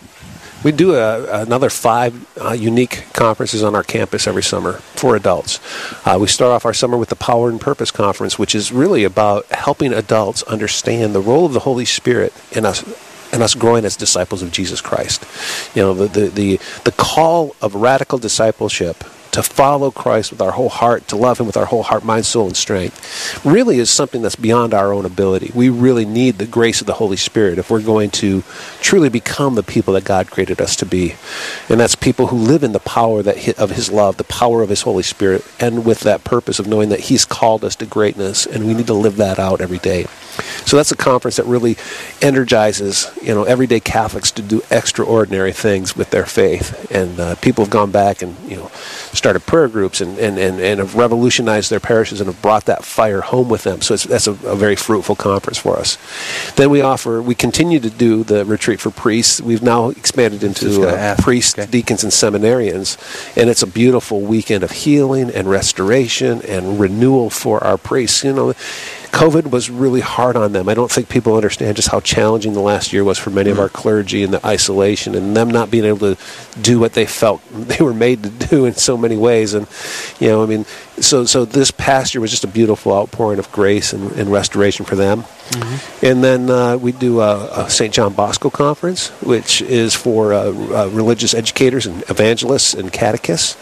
we 0.65 0.73
do 0.73 0.95
a, 0.95 1.43
another 1.43 1.71
five 1.71 2.27
uh, 2.41 2.53
unique 2.53 3.05
conferences 3.13 3.63
on 3.63 3.75
our 3.75 3.85
campus 3.85 4.27
every 4.27 4.43
summer 4.43 4.73
for 4.73 5.15
adults. 5.15 5.61
Uh, 6.07 6.19
we 6.19 6.27
start 6.27 6.51
off 6.51 6.65
our 6.65 6.75
summer 6.75 6.97
with 6.97 7.11
the 7.11 7.17
Power 7.17 7.51
and 7.51 7.61
Purpose 7.61 7.91
Conference, 7.91 8.39
which 8.39 8.55
is 8.55 8.73
really 8.73 9.05
about 9.05 9.47
helping 9.47 9.93
adults 9.93 10.43
understand 10.45 11.15
the 11.15 11.21
role 11.21 11.47
of 11.47 11.53
the 11.53 11.61
Holy 11.61 11.85
Spirit 11.85 12.33
in 12.51 12.65
us. 12.65 12.83
And 13.33 13.43
us 13.43 13.57
growing 13.57 13.85
as 13.85 13.97
disciples 13.97 14.43
of 14.43 14.53
Jesus 14.53 14.81
Christ, 14.81 15.25
you 15.75 15.83
know 15.83 15.93
the, 15.93 16.07
the 16.07 16.29
the 16.29 16.61
the 16.85 16.93
call 16.93 17.57
of 17.61 17.75
radical 17.75 18.17
discipleship 18.17 19.03
to 19.35 19.43
follow 19.43 19.91
Christ 19.91 20.31
with 20.31 20.41
our 20.41 20.53
whole 20.53 20.69
heart, 20.69 21.09
to 21.09 21.17
love 21.17 21.41
Him 21.41 21.47
with 21.47 21.57
our 21.57 21.65
whole 21.65 21.83
heart, 21.83 22.05
mind, 22.05 22.25
soul, 22.25 22.47
and 22.47 22.57
strength, 22.57 23.45
really 23.45 23.81
is 23.81 23.91
something 23.91 24.23
that's 24.23 24.37
beyond 24.37 24.73
our 24.73 24.93
own 24.93 25.05
ability. 25.05 25.51
We 25.53 25.71
really 25.71 26.05
need 26.05 26.39
the 26.39 26.47
grace 26.47 26.81
of 26.81 26.87
the 26.87 26.93
Holy 26.93 27.17
Spirit 27.17 27.59
if 27.59 27.69
we're 27.69 27.83
going 27.83 28.11
to 28.11 28.45
truly 28.81 29.09
become 29.09 29.57
the 29.57 29.65
people 29.65 29.95
that 29.95 30.05
God 30.05 30.31
created 30.31 30.61
us 30.61 30.77
to 30.77 30.87
be. 30.87 31.17
And 31.69 31.81
that's 31.81 31.97
people 31.97 32.29
who 32.29 32.37
live 32.37 32.63
in 32.63 32.71
the 32.71 32.79
power 32.79 33.25
that 33.25 33.59
of 33.59 33.71
His 33.71 33.91
love, 33.91 34.19
the 34.19 34.25
power 34.25 34.63
of 34.63 34.69
His 34.69 34.83
Holy 34.83 35.03
Spirit, 35.03 35.45
and 35.59 35.85
with 35.85 36.01
that 36.01 36.23
purpose 36.23 36.61
of 36.61 36.69
knowing 36.69 36.91
that 36.91 37.01
He's 37.01 37.25
called 37.25 37.65
us 37.65 37.75
to 37.77 37.87
greatness, 37.87 38.47
and 38.47 38.69
we 38.69 38.75
need 38.75 38.87
to 38.87 38.95
live 38.95 39.17
that 39.17 39.41
out 39.41 39.61
every 39.61 39.79
day. 39.79 40.07
So 40.67 40.77
that's 40.77 40.93
a 40.93 40.97
conference 40.97 41.37
that 41.37 41.47
really 41.47 41.77
energizes, 42.21 43.11
you 43.23 43.35
know, 43.35 43.45
everyday 43.45 43.81
Catholics 43.81 44.31
to 44.33 44.43
do 44.43 44.63
extraordinary 44.71 45.53
things 45.53 45.97
with 45.97 46.11
their 46.11 46.27
faith. 46.27 46.91
And 46.91 47.21
uh, 47.21 47.35
people 47.37 47.65
have 47.65 47.71
gone 47.71 47.91
back 47.91 48.23
and, 48.23 48.37
you 48.49 48.57
know, 48.57 48.71
started 49.13 49.41
prayer 49.47 49.69
groups 49.69 50.01
and, 50.01 50.19
and, 50.19 50.39
and, 50.39 50.61
and 50.61 50.81
have 50.81 50.97
revolutionized 50.97 51.71
their 51.71 51.81
parishes 51.81 52.21
and 52.21 52.29
have 52.29 52.41
brought 52.43 52.65
that 52.65 52.85
fire 52.85 53.21
home 53.21 53.49
with 53.49 53.63
them. 53.65 53.81
So 53.83 53.95
it's, 53.95 54.05
that's 54.05 54.27
a, 54.27 54.33
a 54.33 54.57
very 54.57 54.77
fruitful 54.77 55.17
conference 55.17 55.59
for 55.59 55.79
us. 55.79 55.99
Then 56.57 56.71
we 56.71 56.81
offer, 56.81 57.23
we 57.23 57.35
continue 57.35 57.81
to 57.81 57.91
do 57.91 58.25
the 58.25 58.45
retreat 58.45 58.81
for 58.81 58.91
priests. 58.91 59.41
We've 59.41 59.63
now 59.63 59.91
expanded 59.91 60.43
into 60.43 60.89
uh, 60.89 61.17
priests, 61.19 61.59
okay. 61.59 61.71
deacons, 61.71 62.03
and 62.03 62.13
seminarians. 62.13 62.97
And 63.37 63.51
it's 63.51 63.63
a 63.63 63.67
beautiful 63.67 64.21
weekend 64.21 64.65
of 64.65 64.71
healing 64.71 65.31
and 65.31 65.49
restoration 65.49 66.43
and 66.43 66.81
renewal 66.81 67.31
for 67.31 67.63
our 67.63 67.79
priests. 67.79 68.25
You 68.25 68.33
know, 68.33 68.55
COVID 69.15 69.53
was 69.53 69.71
really 69.71 70.01
hard 70.01 70.35
on 70.35 70.51
them. 70.51 70.69
I 70.69 70.75
don't 70.75 70.91
think 70.91 71.09
people 71.09 71.37
understand 71.37 71.77
just 71.77 71.89
how 71.89 72.01
challenging 72.01 72.53
the 72.53 72.61
last 72.61 72.93
year 72.93 73.05
was 73.05 73.17
for 73.17 73.31
many 73.31 73.49
of 73.49 73.59
mm-hmm. 73.59 73.63
our 73.63 73.69
clergy 73.69 74.25
and 74.25 74.35
the 74.35 74.45
isolation 74.45 75.15
and 75.15 75.37
them 75.37 75.49
not 75.49 75.71
being 75.71 75.85
able 75.85 76.17
to 76.17 76.19
do 76.61 76.81
what 76.81 76.95
they 76.95 77.07
felt 77.07 77.41
they 77.53 77.83
were 77.83 77.95
made 77.95 78.25
to 78.25 78.31
do 78.31 78.65
in 78.65 78.75
so 78.75 78.97
many 78.97 79.17
ways. 79.17 79.55
And 79.55 79.69
you 80.19 80.31
know, 80.31 80.43
I 80.43 80.47
mean, 80.47 80.67
so 81.01 81.25
so 81.25 81.45
this 81.45 81.71
past 81.71 82.15
year 82.15 82.21
was 82.21 82.31
just 82.31 82.45
a 82.45 82.49
beautiful 82.49 82.93
outpouring 82.93 83.39
of 83.39 83.51
grace 83.53 83.93
and, 83.93 84.13
and 84.13 84.31
restoration 84.31 84.85
for 84.85 84.97
them. 84.97 85.25
And 86.03 86.25
then 86.25 86.49
uh, 86.49 86.79
we 86.79 86.93
do 86.93 87.21
a, 87.21 87.65
a 87.67 87.71
St. 87.71 87.93
John 87.93 88.15
Bosco 88.15 88.49
conference, 88.49 89.09
which 89.23 89.61
is 89.61 89.95
for 89.95 90.33
uh, 90.33 90.47
uh, 90.47 90.89
religious 90.91 91.35
educators 91.35 91.85
and 91.87 92.03
evangelists 92.09 92.73
and 92.73 92.91
catechists, 92.91 93.57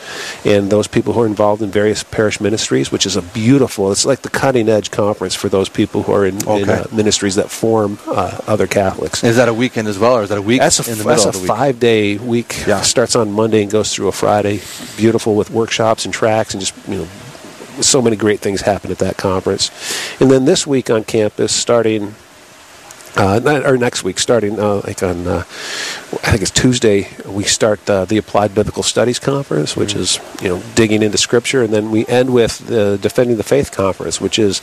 and 0.47 0.71
those 0.71 0.87
people 0.87 1.13
who 1.13 1.23
are 1.23 1.27
involved 1.27 1.61
in 1.61 1.71
various 1.73 2.05
parish 2.05 2.41
ministries. 2.41 2.93
Which 2.93 3.05
is 3.05 3.17
a 3.17 3.23
beautiful. 3.23 3.91
It's 3.91 4.05
like 4.05 4.23
the 4.23 4.31
cutting 4.31 4.69
edge 4.69 4.91
conference 4.93 5.35
for 5.35 5.49
those 5.49 5.69
people 5.69 6.05
who 6.05 6.13
are 6.13 6.25
in, 6.25 6.37
in 6.43 6.49
Okay. 6.63 6.73
uh, 6.73 6.85
ministries 6.93 7.35
that 7.35 7.51
form 7.51 7.99
uh, 8.07 8.39
other 8.47 8.67
Catholics. 8.69 9.25
Is 9.25 9.37
that 9.37 9.49
a 9.49 9.55
weekend 9.55 9.89
as 9.89 9.99
well, 9.99 10.15
or 10.19 10.23
is 10.23 10.29
that 10.29 10.39
a 10.39 10.43
week 10.43 10.61
That's 10.61 10.79
a, 10.87 10.91
in 10.91 10.99
that's 10.99 11.07
middle 11.07 11.25
a 11.25 11.29
of 11.29 11.35
the 11.35 11.41
week? 11.41 11.49
five 11.49 11.81
day 11.81 12.17
week. 12.19 12.65
Yeah. 12.67 12.83
Starts 12.83 13.17
on 13.17 13.33
Monday 13.33 13.63
and 13.63 13.71
goes 13.73 13.93
through 13.93 14.07
a 14.09 14.13
Friday. 14.13 14.61
Beautiful 14.97 15.35
with 15.35 15.51
workshops 15.51 16.05
and 16.05 16.15
tracks 16.15 16.55
and 16.55 16.61
just, 16.61 16.75
you 16.89 16.99
know, 16.99 17.09
so 17.83 18.01
many 18.03 18.17
great 18.17 18.41
things 18.41 18.63
happen 18.63 18.91
at 18.91 18.99
that 18.99 19.17
conference. 19.17 19.71
And 20.21 20.31
then 20.31 20.45
this 20.45 20.67
week 20.67 20.91
on 20.91 21.05
campus, 21.05 21.53
starting 21.53 22.15
uh, 23.15 23.63
or 23.67 23.77
next 23.77 24.05
week, 24.05 24.19
starting 24.19 24.59
uh, 24.59 24.77
like 24.87 25.03
on, 25.03 25.27
uh, 25.27 25.39
I 25.41 26.31
think 26.31 26.41
it's 26.43 26.51
Tuesday, 26.51 27.09
we 27.27 27.45
start 27.45 27.89
uh, 27.91 28.07
the 28.07 28.17
Applied 28.17 28.55
Biblical 28.55 28.83
Studies 28.83 29.19
Conference, 29.19 29.77
which 29.77 29.95
is 29.95 30.19
you 30.41 30.49
know 30.49 30.63
digging 30.75 31.03
into 31.03 31.19
Scripture, 31.19 31.63
and 31.63 31.73
then 31.75 31.91
we 31.91 32.07
end 32.07 32.33
with 32.33 32.67
the 32.67 32.99
Defending 33.03 33.37
the 33.37 33.43
Faith 33.43 33.71
Conference, 33.71 34.19
which 34.21 34.39
is 34.39 34.63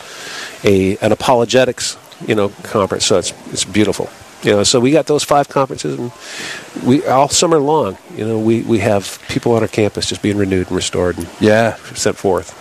a 0.63 0.97
an 0.97 1.11
apologetics 1.11 1.95
you 2.27 2.33
know 2.33 2.49
conference. 2.63 3.05
So 3.05 3.19
it's 3.19 3.33
it's 3.51 3.65
beautiful. 3.65 4.09
You 4.41 4.51
know, 4.53 4.63
so 4.63 4.79
we 4.79 4.91
got 4.91 5.05
those 5.05 5.23
five 5.25 5.49
conferences, 5.49 5.99
and 5.99 6.11
we 6.83 7.05
all 7.05 7.27
summer 7.29 7.59
long. 7.59 7.97
You 8.15 8.25
know, 8.25 8.39
we, 8.39 8.61
we 8.61 8.79
have 8.79 9.21
people 9.27 9.51
on 9.53 9.61
our 9.63 9.67
campus 9.67 10.07
just 10.07 10.21
being 10.21 10.37
renewed 10.37 10.67
and 10.67 10.75
restored 10.77 11.17
and 11.17 11.27
Yeah. 11.41 11.75
sent 11.93 12.15
forth. 12.15 12.55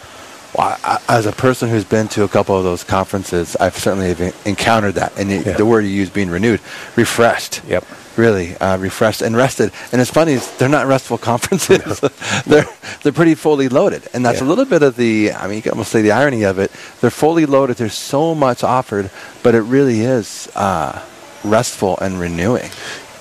I, 0.59 0.99
as 1.09 1.27
a 1.27 1.33
person 1.33 1.69
who's 1.69 1.85
been 1.85 2.09
to 2.09 2.25
a 2.25 2.29
couple 2.29 2.57
of 2.57 2.65
those 2.65 2.85
conferences, 2.85 3.57
I've 3.57 3.77
certainly 3.77 4.09
have 4.13 4.21
encountered 4.47 4.95
that. 4.97 5.17
And 5.19 5.31
it- 5.31 5.47
Yeah. 5.47 5.53
the 5.57 5.67
word 5.67 5.83
you 5.85 5.91
use 5.91 6.11
being 6.11 6.31
renewed, 6.31 6.61
refreshed. 6.97 7.61
Yep. 7.69 7.85
Really 8.17 8.57
uh, 8.57 8.79
refreshed 8.79 9.23
and 9.23 9.37
rested. 9.37 9.71
And 9.93 10.01
it's 10.01 10.11
funny, 10.11 10.37
they're 10.59 10.69
not 10.69 10.89
restful 10.89 11.19
conferences. 11.31 12.01
they're 12.47 12.67
they're 13.05 13.13
pretty 13.13 13.37
fully 13.37 13.69
loaded, 13.69 14.03
and 14.13 14.27
that's 14.27 14.41
a 14.41 14.45
little 14.45 14.65
bit 14.65 14.83
of 14.83 14.97
the. 14.97 15.33
I 15.33 15.47
mean, 15.47 15.55
you 15.57 15.63
can 15.63 15.71
almost 15.73 15.93
say 15.93 16.03
the 16.03 16.11
irony 16.11 16.43
of 16.43 16.59
it. 16.59 16.73
They're 17.01 17.11
fully 17.13 17.47
loaded. 17.47 17.77
There's 17.77 17.95
so 17.95 18.35
much 18.35 18.65
offered, 18.65 19.11
but 19.45 19.55
it 19.55 19.61
really 19.63 20.01
is 20.01 20.49
uh, 20.57 21.01
restful 21.45 21.97
and 22.01 22.19
renewing. 22.19 22.71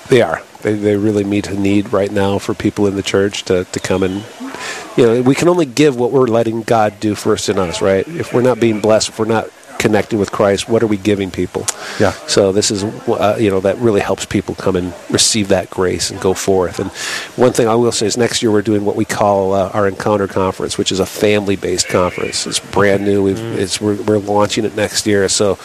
They 0.08 0.20
are. 0.20 0.42
They, 0.62 0.74
they 0.74 0.96
really 0.96 1.24
meet 1.24 1.48
a 1.48 1.58
need 1.58 1.92
right 1.92 2.10
now 2.10 2.38
for 2.38 2.54
people 2.54 2.86
in 2.86 2.96
the 2.96 3.02
church 3.02 3.44
to, 3.44 3.64
to 3.64 3.80
come 3.80 4.02
and, 4.02 4.24
you 4.96 5.06
know, 5.06 5.22
we 5.22 5.34
can 5.34 5.48
only 5.48 5.66
give 5.66 5.96
what 5.96 6.10
we're 6.10 6.26
letting 6.26 6.62
God 6.62 6.98
do 7.00 7.14
first 7.14 7.48
in 7.48 7.58
us, 7.58 7.80
right? 7.80 8.06
If 8.08 8.34
we're 8.34 8.42
not 8.42 8.58
being 8.58 8.80
blessed, 8.80 9.10
if 9.10 9.18
we're 9.18 9.26
not 9.26 9.50
connecting 9.78 10.18
with 10.18 10.32
Christ, 10.32 10.68
what 10.68 10.82
are 10.82 10.86
we 10.86 10.96
giving 10.96 11.30
people? 11.30 11.66
Yeah. 12.00 12.12
So 12.26 12.52
this 12.52 12.70
is, 12.70 12.84
uh, 12.84 13.36
you 13.38 13.50
know, 13.50 13.60
that 13.60 13.78
really 13.78 14.00
helps 14.00 14.26
people 14.26 14.54
come 14.54 14.76
and 14.76 14.92
receive 15.10 15.48
that 15.48 15.70
grace 15.70 16.10
and 16.10 16.20
go 16.20 16.34
forth. 16.34 16.78
And 16.78 16.90
one 17.36 17.52
thing 17.52 17.68
I 17.68 17.74
will 17.74 17.92
say 17.92 18.06
is 18.06 18.16
next 18.16 18.42
year 18.42 18.50
we're 18.50 18.62
doing 18.62 18.84
what 18.84 18.96
we 18.96 19.04
call 19.04 19.54
uh, 19.54 19.70
our 19.72 19.88
Encounter 19.88 20.26
Conference, 20.26 20.76
which 20.76 20.92
is 20.92 21.00
a 21.00 21.06
family-based 21.06 21.88
conference. 21.88 22.46
It's 22.46 22.60
brand 22.60 23.04
new. 23.04 23.22
We've, 23.22 23.38
it's, 23.38 23.80
we're, 23.80 24.00
we're 24.02 24.18
launching 24.18 24.64
it 24.64 24.74
next 24.74 25.06
year. 25.06 25.28
So 25.28 25.58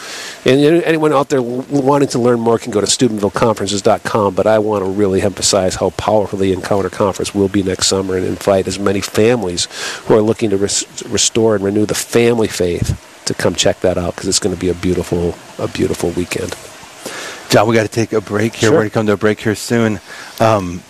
and 0.44 0.60
you 0.60 0.70
know, 0.70 0.80
anyone 0.80 1.12
out 1.12 1.30
there 1.30 1.42
wanting 1.42 2.08
to 2.08 2.18
learn 2.18 2.40
more 2.40 2.58
can 2.58 2.70
go 2.70 2.80
to 2.80 2.86
SteubenvilleConferences.com. 2.86 4.34
But 4.34 4.46
I 4.46 4.58
want 4.58 4.84
to 4.84 4.90
really 4.90 5.22
emphasize 5.22 5.76
how 5.76 5.90
powerful 5.90 6.38
the 6.38 6.52
Encounter 6.52 6.90
Conference 6.90 7.34
will 7.34 7.48
be 7.48 7.62
next 7.62 7.88
summer 7.88 8.16
and 8.16 8.26
invite 8.26 8.66
as 8.66 8.78
many 8.78 9.00
families 9.00 9.66
who 10.04 10.14
are 10.14 10.20
looking 10.20 10.50
to 10.50 10.56
res- 10.56 10.86
restore 11.06 11.54
and 11.54 11.64
renew 11.64 11.86
the 11.86 11.94
family 11.94 12.48
faith 12.48 13.10
to 13.26 13.34
come 13.34 13.54
check 13.54 13.80
that 13.80 13.98
out 13.98 14.14
because 14.14 14.28
it's 14.28 14.38
going 14.38 14.54
to 14.54 14.60
be 14.60 14.68
a 14.68 14.74
beautiful, 14.74 15.34
a 15.58 15.68
beautiful 15.68 16.10
weekend. 16.10 16.54
John, 17.50 17.68
we 17.68 17.74
got 17.74 17.82
to 17.82 17.88
take 17.88 18.12
a 18.12 18.20
break 18.20 18.54
here. 18.54 18.68
Sure. 18.68 18.72
We're 18.72 18.78
going 18.78 18.90
to 18.90 18.94
come 18.94 19.06
to 19.06 19.12
a 19.12 19.16
break 19.16 19.40
here 19.40 19.54
soon. 19.54 20.00
Um, 20.40 20.82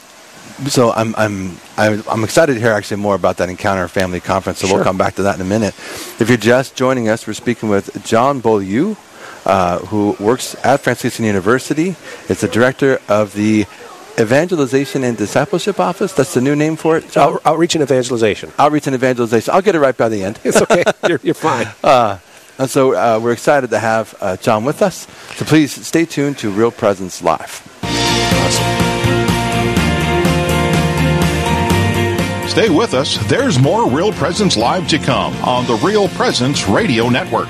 so 0.69 0.93
I'm 0.93 1.15
I'm 1.17 1.57
I'm 1.77 2.03
I'm 2.09 2.25
excited 2.25 2.55
to 2.55 2.61
hear 2.61 2.73
actually 2.73 2.99
more 2.99 3.17
about 3.17 3.39
that 3.39 3.49
Encounter 3.49 3.89
Family 3.89 4.21
Conference. 4.21 4.61
So 4.61 4.73
we'll 4.73 4.85
come 4.85 4.97
back 4.97 5.17
to 5.17 5.25
that 5.25 5.35
in 5.35 5.41
a 5.41 5.45
minute. 5.45 5.75
If 6.21 6.27
you're 6.29 6.39
just 6.39 6.77
joining 6.77 7.09
us, 7.09 7.27
we're 7.27 7.35
speaking 7.35 7.69
with 7.69 8.05
John 8.05 8.41
Beaulieu, 8.41 8.95
uh, 9.45 9.79
who 9.81 10.17
works 10.21 10.55
at 10.65 10.81
Franciscan 10.81 11.25
University. 11.25 11.97
It's 12.29 12.41
the 12.41 12.49
director 12.49 13.01
of 13.09 13.35
the 13.35 13.67
Evangelization 14.19 15.03
and 15.03 15.17
Discipleship 15.17 15.81
Office. 15.81 16.13
That's 16.13 16.35
the 16.35 16.41
new 16.41 16.55
name 16.55 16.77
for 16.77 16.97
it. 16.97 17.11
John? 17.11 17.35
Out, 17.35 17.43
outreach 17.45 17.75
and 17.75 17.83
evangelization. 17.83 18.53
Outreach 18.59 18.87
and 18.87 18.95
Evangelization. 18.95 19.53
I'll 19.53 19.63
get 19.63 19.75
it 19.75 19.81
right 19.81 19.97
by 19.97 20.09
the 20.09 20.23
end. 20.23 20.39
It's 20.45 20.61
okay. 20.63 20.85
you're, 21.09 21.21
you're 21.23 21.35
fine. 21.35 21.67
Uh, 21.83 22.19
and 22.59 22.71
so 22.71 22.95
uh, 22.95 23.19
we're 23.21 23.33
excited 23.33 23.71
to 23.71 23.79
have 23.79 24.15
uh, 24.21 24.37
John 24.37 24.65
with 24.65 24.83
us. 24.83 25.09
So 25.35 25.45
please 25.45 25.73
stay 25.73 26.05
tuned 26.05 26.39
to 26.39 26.51
Real 26.51 26.71
Presence 26.71 27.23
Live. 27.23 27.63
Stay 32.49 32.71
with 32.71 32.95
us. 32.95 33.19
There's 33.27 33.59
more 33.59 33.91
Real 33.91 34.13
Presence 34.13 34.57
Live 34.57 34.87
to 34.89 34.99
come 34.99 35.35
on 35.43 35.67
the 35.67 35.75
Real 35.85 36.07
Presence 36.11 36.69
Radio 36.69 37.09
Network. 37.09 37.49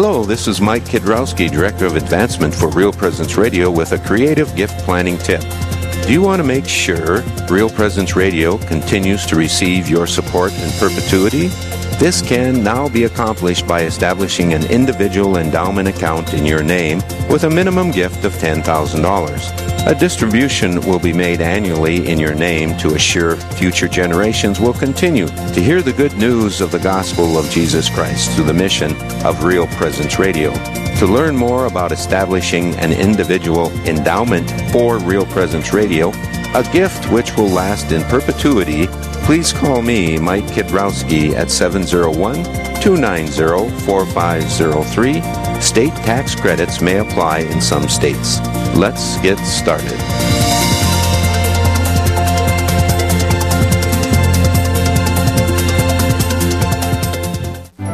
Hello, 0.00 0.22
this 0.22 0.46
is 0.46 0.60
Mike 0.60 0.84
Kidrowski, 0.84 1.50
Director 1.50 1.84
of 1.84 1.96
Advancement 1.96 2.54
for 2.54 2.68
Real 2.68 2.92
Presence 2.92 3.36
Radio, 3.36 3.68
with 3.68 3.90
a 3.90 3.98
creative 3.98 4.54
gift 4.54 4.78
planning 4.84 5.18
tip. 5.18 5.40
Do 6.06 6.12
you 6.12 6.22
want 6.22 6.38
to 6.38 6.46
make 6.46 6.68
sure 6.68 7.22
Real 7.50 7.68
Presence 7.68 8.14
Radio 8.14 8.58
continues 8.58 9.26
to 9.26 9.34
receive 9.34 9.88
your 9.88 10.06
support 10.06 10.52
in 10.52 10.70
perpetuity? 10.78 11.48
This 11.98 12.22
can 12.22 12.62
now 12.62 12.88
be 12.88 13.04
accomplished 13.04 13.66
by 13.66 13.86
establishing 13.86 14.52
an 14.54 14.70
individual 14.70 15.36
endowment 15.36 15.88
account 15.88 16.32
in 16.32 16.46
your 16.46 16.62
name 16.62 16.98
with 17.28 17.42
a 17.42 17.50
minimum 17.50 17.90
gift 17.90 18.24
of 18.24 18.32
$10,000. 18.34 19.67
A 19.88 19.94
distribution 19.94 20.82
will 20.82 20.98
be 20.98 21.14
made 21.14 21.40
annually 21.40 22.08
in 22.10 22.20
your 22.20 22.34
name 22.34 22.76
to 22.76 22.94
assure 22.94 23.36
future 23.36 23.88
generations 23.88 24.60
will 24.60 24.74
continue 24.74 25.28
to 25.28 25.62
hear 25.62 25.80
the 25.80 25.94
good 25.94 26.14
news 26.18 26.60
of 26.60 26.70
the 26.70 26.78
gospel 26.78 27.38
of 27.38 27.48
Jesus 27.48 27.88
Christ 27.88 28.30
through 28.32 28.44
the 28.44 28.52
mission 28.52 28.94
of 29.24 29.44
Real 29.44 29.66
Presence 29.78 30.18
Radio. 30.18 30.52
To 30.98 31.06
learn 31.06 31.34
more 31.34 31.64
about 31.64 31.90
establishing 31.90 32.74
an 32.74 32.92
individual 32.92 33.72
endowment 33.86 34.50
for 34.72 34.98
Real 34.98 35.24
Presence 35.24 35.72
Radio, 35.72 36.10
a 36.54 36.68
gift 36.70 37.10
which 37.10 37.34
will 37.38 37.48
last 37.48 37.90
in 37.90 38.02
perpetuity, 38.10 38.88
please 39.24 39.54
call 39.54 39.80
me, 39.80 40.18
Mike 40.18 40.44
Kidrowski, 40.48 41.32
at 41.32 41.50
701 41.50 42.67
290 42.80 43.68
4503. 43.84 45.60
State 45.60 45.92
tax 46.04 46.34
credits 46.34 46.80
may 46.80 46.98
apply 46.98 47.40
in 47.40 47.60
some 47.60 47.88
states. 47.88 48.40
Let's 48.76 49.18
get 49.20 49.38
started. 49.38 49.98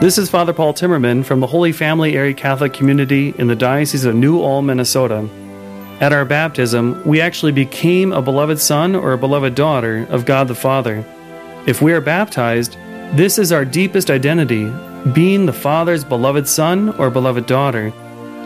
This 0.05 0.19
is 0.19 0.29
Father 0.29 0.53
Paul 0.53 0.75
Timmerman 0.75 1.25
from 1.25 1.41
the 1.41 1.47
Holy 1.47 1.73
Family 1.73 2.15
Area 2.15 2.35
Catholic 2.35 2.75
Community 2.75 3.35
in 3.39 3.47
the 3.47 3.57
Diocese 3.57 4.05
of 4.05 4.15
New 4.15 4.43
Ulm, 4.43 4.67
Minnesota. 4.67 5.27
At 6.03 6.13
our 6.13 6.27
baptism, 6.27 7.01
we 7.07 7.23
actually 7.23 7.53
became 7.53 8.13
a 8.13 8.21
beloved 8.21 8.59
son 8.59 8.95
or 8.95 9.15
a 9.15 9.19
beloved 9.19 9.55
daughter 9.55 10.07
of 10.11 10.27
God 10.27 10.49
the 10.49 10.55
Father. 10.55 11.07
If 11.67 11.81
we 11.81 11.95
are 11.95 12.03
baptized, 12.03 12.77
this 13.15 13.39
is 13.39 13.53
our 13.53 13.65
deepest 13.65 14.11
identity, 14.11 14.73
being 15.13 15.47
the 15.47 15.53
Father's 15.53 16.03
beloved 16.05 16.49
son 16.49 16.89
or 16.99 17.11
beloved 17.11 17.47
daughter. 17.47 17.93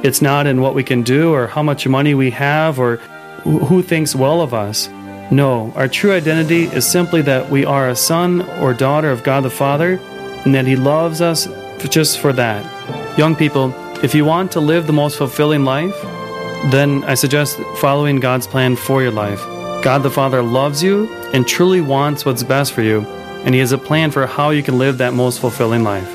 It's 0.03 0.21
not 0.21 0.47
in 0.47 0.61
what 0.61 0.75
we 0.75 0.85
can 0.85 1.03
do 1.03 1.33
or 1.33 1.47
how 1.47 1.63
much 1.63 1.89
money 1.89 2.15
we 2.15 2.31
have 2.33 2.79
or 2.79 2.97
who 3.45 3.83
thinks 3.83 4.15
well 4.15 4.43
of 4.43 4.53
us. 4.53 4.89
No, 5.31 5.73
our 5.75 5.89
true 5.89 6.13
identity 6.13 6.65
is 6.65 6.87
simply 6.87 7.23
that 7.23 7.49
we 7.49 7.65
are 7.65 7.89
a 7.89 7.97
son 7.97 8.43
or 8.61 8.75
daughter 8.75 9.11
of 9.11 9.25
God 9.25 9.43
the 9.45 9.51
Father 9.51 9.99
and 10.45 10.55
that 10.55 10.67
He 10.67 10.77
loves 10.77 11.23
us 11.23 11.49
just 11.89 12.19
for 12.19 12.35
that. 12.35 13.19
Young 13.19 13.35
people, 13.35 13.73
if 14.05 14.15
you 14.15 14.27
want 14.27 14.53
to 14.53 14.61
live 14.61 14.87
the 14.87 14.93
most 14.93 15.17
fulfilling 15.17 15.65
life, 15.65 15.99
then 16.71 17.05
I 17.05 17.15
suggest 17.15 17.59
following 17.77 18.21
God's 18.21 18.47
plan 18.47 18.77
for 18.77 19.01
your 19.01 19.13
life. 19.13 19.41
God 19.83 20.03
the 20.03 20.11
Father 20.11 20.43
loves 20.43 20.83
you 20.83 21.09
and 21.33 21.47
truly 21.47 21.81
wants 21.81 22.27
what's 22.27 22.43
best 22.43 22.75
for 22.75 22.83
you, 22.83 23.01
and 23.45 23.55
He 23.55 23.61
has 23.61 23.73
a 23.73 23.79
plan 23.79 24.11
for 24.11 24.27
how 24.27 24.51
you 24.51 24.63
can 24.63 24.79
live 24.79 24.99
that 24.99 25.15
most 25.15 25.41
fulfilling 25.41 25.85
life. 25.85 26.09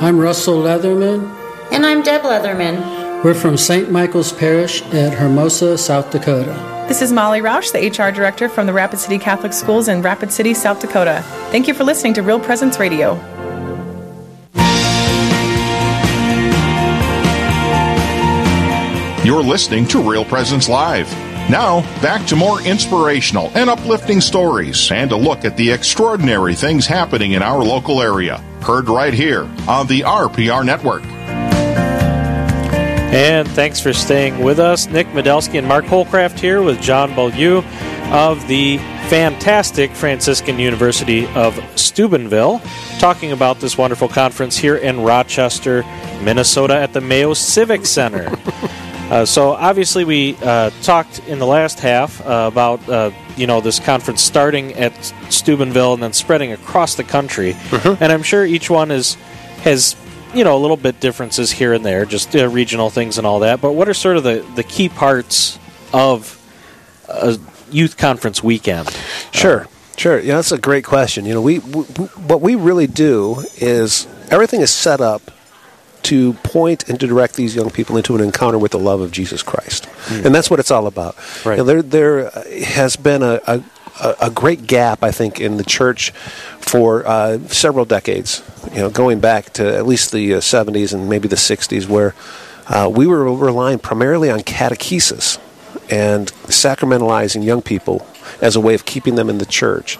I'm 0.00 0.18
Russell 0.18 0.62
Leatherman. 0.62 1.32
And 1.70 1.86
I'm 1.86 2.02
Deb 2.02 2.22
Leatherman. 2.22 3.22
We're 3.24 3.34
from 3.34 3.56
St. 3.56 3.90
Michael's 3.90 4.32
Parish 4.32 4.82
at 4.92 5.14
Hermosa, 5.14 5.78
South 5.78 6.10
Dakota. 6.10 6.52
This 6.88 7.00
is 7.00 7.10
Molly 7.10 7.40
Roush, 7.40 7.72
the 7.72 7.88
HR 7.88 8.12
director 8.12 8.48
from 8.48 8.66
the 8.66 8.72
Rapid 8.72 8.98
City 8.98 9.18
Catholic 9.18 9.54
Schools 9.54 9.88
in 9.88 10.02
Rapid 10.02 10.30
City, 10.30 10.52
South 10.52 10.80
Dakota. 10.80 11.22
Thank 11.50 11.66
you 11.66 11.72
for 11.74 11.84
listening 11.84 12.12
to 12.14 12.22
Real 12.22 12.38
Presence 12.38 12.78
Radio. 12.78 13.14
You're 19.24 19.42
listening 19.42 19.86
to 19.88 20.02
Real 20.02 20.26
Presence 20.26 20.68
Live. 20.68 21.33
Now, 21.50 21.82
back 22.00 22.26
to 22.28 22.36
more 22.36 22.62
inspirational 22.62 23.52
and 23.54 23.68
uplifting 23.68 24.22
stories 24.22 24.90
and 24.90 25.12
a 25.12 25.16
look 25.16 25.44
at 25.44 25.58
the 25.58 25.70
extraordinary 25.70 26.54
things 26.54 26.86
happening 26.86 27.32
in 27.32 27.42
our 27.42 27.62
local 27.62 28.00
area. 28.00 28.38
Heard 28.62 28.88
right 28.88 29.12
here 29.12 29.42
on 29.68 29.86
the 29.86 30.00
RPR 30.00 30.64
Network. 30.64 31.02
And 33.12 33.46
thanks 33.48 33.78
for 33.78 33.92
staying 33.92 34.42
with 34.42 34.58
us. 34.58 34.88
Nick 34.88 35.06
Medelsky 35.08 35.58
and 35.58 35.68
Mark 35.68 35.84
Holcraft 35.84 36.38
here 36.38 36.62
with 36.62 36.80
John 36.80 37.14
Beaulieu 37.14 37.62
of 38.10 38.48
the 38.48 38.78
fantastic 39.08 39.90
Franciscan 39.92 40.58
University 40.58 41.26
of 41.34 41.62
Steubenville, 41.78 42.60
talking 42.98 43.32
about 43.32 43.60
this 43.60 43.76
wonderful 43.76 44.08
conference 44.08 44.56
here 44.56 44.76
in 44.76 45.02
Rochester, 45.02 45.82
Minnesota 46.22 46.74
at 46.74 46.94
the 46.94 47.02
Mayo 47.02 47.34
Civic 47.34 47.84
Center. 47.84 48.34
Uh, 49.14 49.24
so 49.24 49.52
obviously, 49.52 50.04
we 50.04 50.36
uh, 50.42 50.70
talked 50.82 51.20
in 51.28 51.38
the 51.38 51.46
last 51.46 51.78
half 51.78 52.20
uh, 52.26 52.50
about 52.52 52.88
uh, 52.88 53.12
you 53.36 53.46
know 53.46 53.60
this 53.60 53.78
conference 53.78 54.20
starting 54.20 54.72
at 54.72 54.92
Steubenville 55.30 55.94
and 55.94 56.02
then 56.02 56.12
spreading 56.12 56.50
across 56.50 56.96
the 56.96 57.04
country, 57.04 57.54
and 57.70 58.10
I'm 58.10 58.24
sure 58.24 58.44
each 58.44 58.68
one 58.68 58.90
is 58.90 59.14
has 59.62 59.94
you 60.34 60.42
know 60.42 60.56
a 60.56 60.58
little 60.58 60.76
bit 60.76 60.98
differences 60.98 61.52
here 61.52 61.74
and 61.74 61.86
there, 61.86 62.04
just 62.04 62.34
uh, 62.34 62.48
regional 62.48 62.90
things 62.90 63.16
and 63.16 63.24
all 63.24 63.38
that. 63.38 63.60
But 63.60 63.74
what 63.74 63.88
are 63.88 63.94
sort 63.94 64.16
of 64.16 64.24
the 64.24 64.44
the 64.56 64.64
key 64.64 64.88
parts 64.88 65.60
of 65.92 66.36
a 67.08 67.38
youth 67.70 67.96
conference 67.96 68.42
weekend? 68.42 68.90
Sure, 69.30 69.68
sure. 69.96 70.18
Yeah, 70.18 70.34
that's 70.34 70.50
a 70.50 70.58
great 70.58 70.84
question. 70.84 71.24
You 71.24 71.34
know, 71.34 71.40
we, 71.40 71.60
we 71.60 71.82
what 71.82 72.40
we 72.40 72.56
really 72.56 72.88
do 72.88 73.44
is 73.58 74.08
everything 74.32 74.60
is 74.60 74.72
set 74.72 75.00
up 75.00 75.30
to 76.04 76.34
point 76.34 76.88
and 76.88 76.98
to 77.00 77.06
direct 77.06 77.34
these 77.34 77.56
young 77.56 77.70
people 77.70 77.96
into 77.96 78.14
an 78.14 78.20
encounter 78.20 78.58
with 78.58 78.72
the 78.72 78.78
love 78.78 79.00
of 79.00 79.10
Jesus 79.10 79.42
Christ, 79.42 79.88
and 80.10 80.34
that's 80.34 80.50
what 80.50 80.60
it's 80.60 80.70
all 80.70 80.86
about. 80.86 81.16
Right. 81.44 81.58
Know, 81.58 81.64
there 81.64 81.82
there 81.82 82.30
has 82.64 82.96
been 82.96 83.22
a, 83.22 83.40
a 83.46 83.64
a 84.20 84.30
great 84.30 84.66
gap, 84.66 85.02
I 85.02 85.10
think, 85.10 85.40
in 85.40 85.56
the 85.56 85.64
church 85.64 86.10
for 86.58 87.06
uh, 87.06 87.38
several 87.48 87.84
decades. 87.84 88.42
You 88.72 88.78
know, 88.78 88.90
going 88.90 89.20
back 89.20 89.52
to 89.54 89.76
at 89.76 89.86
least 89.86 90.12
the 90.12 90.34
uh, 90.34 90.38
70s 90.38 90.92
and 90.92 91.08
maybe 91.08 91.28
the 91.28 91.36
60s, 91.36 91.88
where 91.88 92.14
uh, 92.66 92.90
we 92.92 93.06
were 93.06 93.32
relying 93.32 93.78
primarily 93.78 94.30
on 94.30 94.40
catechesis 94.40 95.38
and 95.90 96.32
sacramentalizing 96.46 97.44
young 97.44 97.62
people 97.62 98.06
as 98.40 98.56
a 98.56 98.60
way 98.60 98.74
of 98.74 98.84
keeping 98.84 99.14
them 99.14 99.28
in 99.28 99.38
the 99.38 99.46
church 99.46 99.98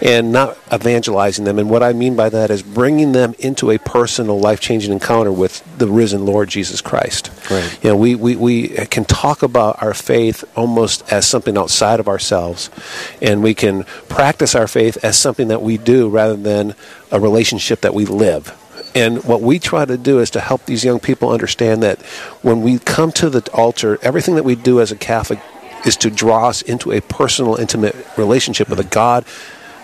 and 0.00 0.32
not 0.32 0.58
evangelizing 0.72 1.44
them. 1.44 1.58
And 1.58 1.70
what 1.70 1.82
I 1.82 1.92
mean 1.92 2.16
by 2.16 2.28
that 2.28 2.50
is 2.50 2.62
bringing 2.62 3.12
them 3.12 3.34
into 3.38 3.70
a 3.70 3.78
personal, 3.78 4.38
life 4.38 4.60
changing 4.60 4.92
encounter 4.92 5.32
with 5.32 5.62
the 5.78 5.88
risen 5.88 6.24
Lord 6.26 6.48
Jesus 6.48 6.80
Christ. 6.80 7.30
Right. 7.50 7.78
You 7.82 7.90
know, 7.90 7.96
we, 7.96 8.14
we, 8.14 8.36
we 8.36 8.68
can 8.86 9.04
talk 9.04 9.42
about 9.42 9.82
our 9.82 9.94
faith 9.94 10.44
almost 10.56 11.10
as 11.12 11.26
something 11.26 11.56
outside 11.56 12.00
of 12.00 12.08
ourselves, 12.08 12.70
and 13.20 13.42
we 13.42 13.54
can 13.54 13.84
practice 14.08 14.54
our 14.54 14.68
faith 14.68 15.02
as 15.04 15.16
something 15.18 15.48
that 15.48 15.62
we 15.62 15.78
do 15.78 16.08
rather 16.08 16.36
than 16.36 16.74
a 17.10 17.20
relationship 17.20 17.80
that 17.82 17.94
we 17.94 18.04
live. 18.04 18.58
And 18.94 19.24
what 19.24 19.40
we 19.40 19.58
try 19.58 19.84
to 19.84 19.96
do 19.96 20.18
is 20.20 20.30
to 20.30 20.40
help 20.40 20.66
these 20.66 20.84
young 20.84 21.00
people 21.00 21.30
understand 21.30 21.82
that 21.82 22.02
when 22.42 22.62
we 22.62 22.78
come 22.78 23.10
to 23.12 23.30
the 23.30 23.50
altar, 23.52 23.98
everything 24.02 24.34
that 24.34 24.44
we 24.44 24.54
do 24.54 24.80
as 24.80 24.92
a 24.92 24.96
Catholic 24.96 25.40
is 25.84 25.96
to 25.98 26.10
draw 26.10 26.48
us 26.48 26.62
into 26.62 26.92
a 26.92 27.00
personal, 27.00 27.56
intimate 27.56 27.96
relationship 28.16 28.68
with 28.68 28.80
a 28.80 28.84
God 28.84 29.24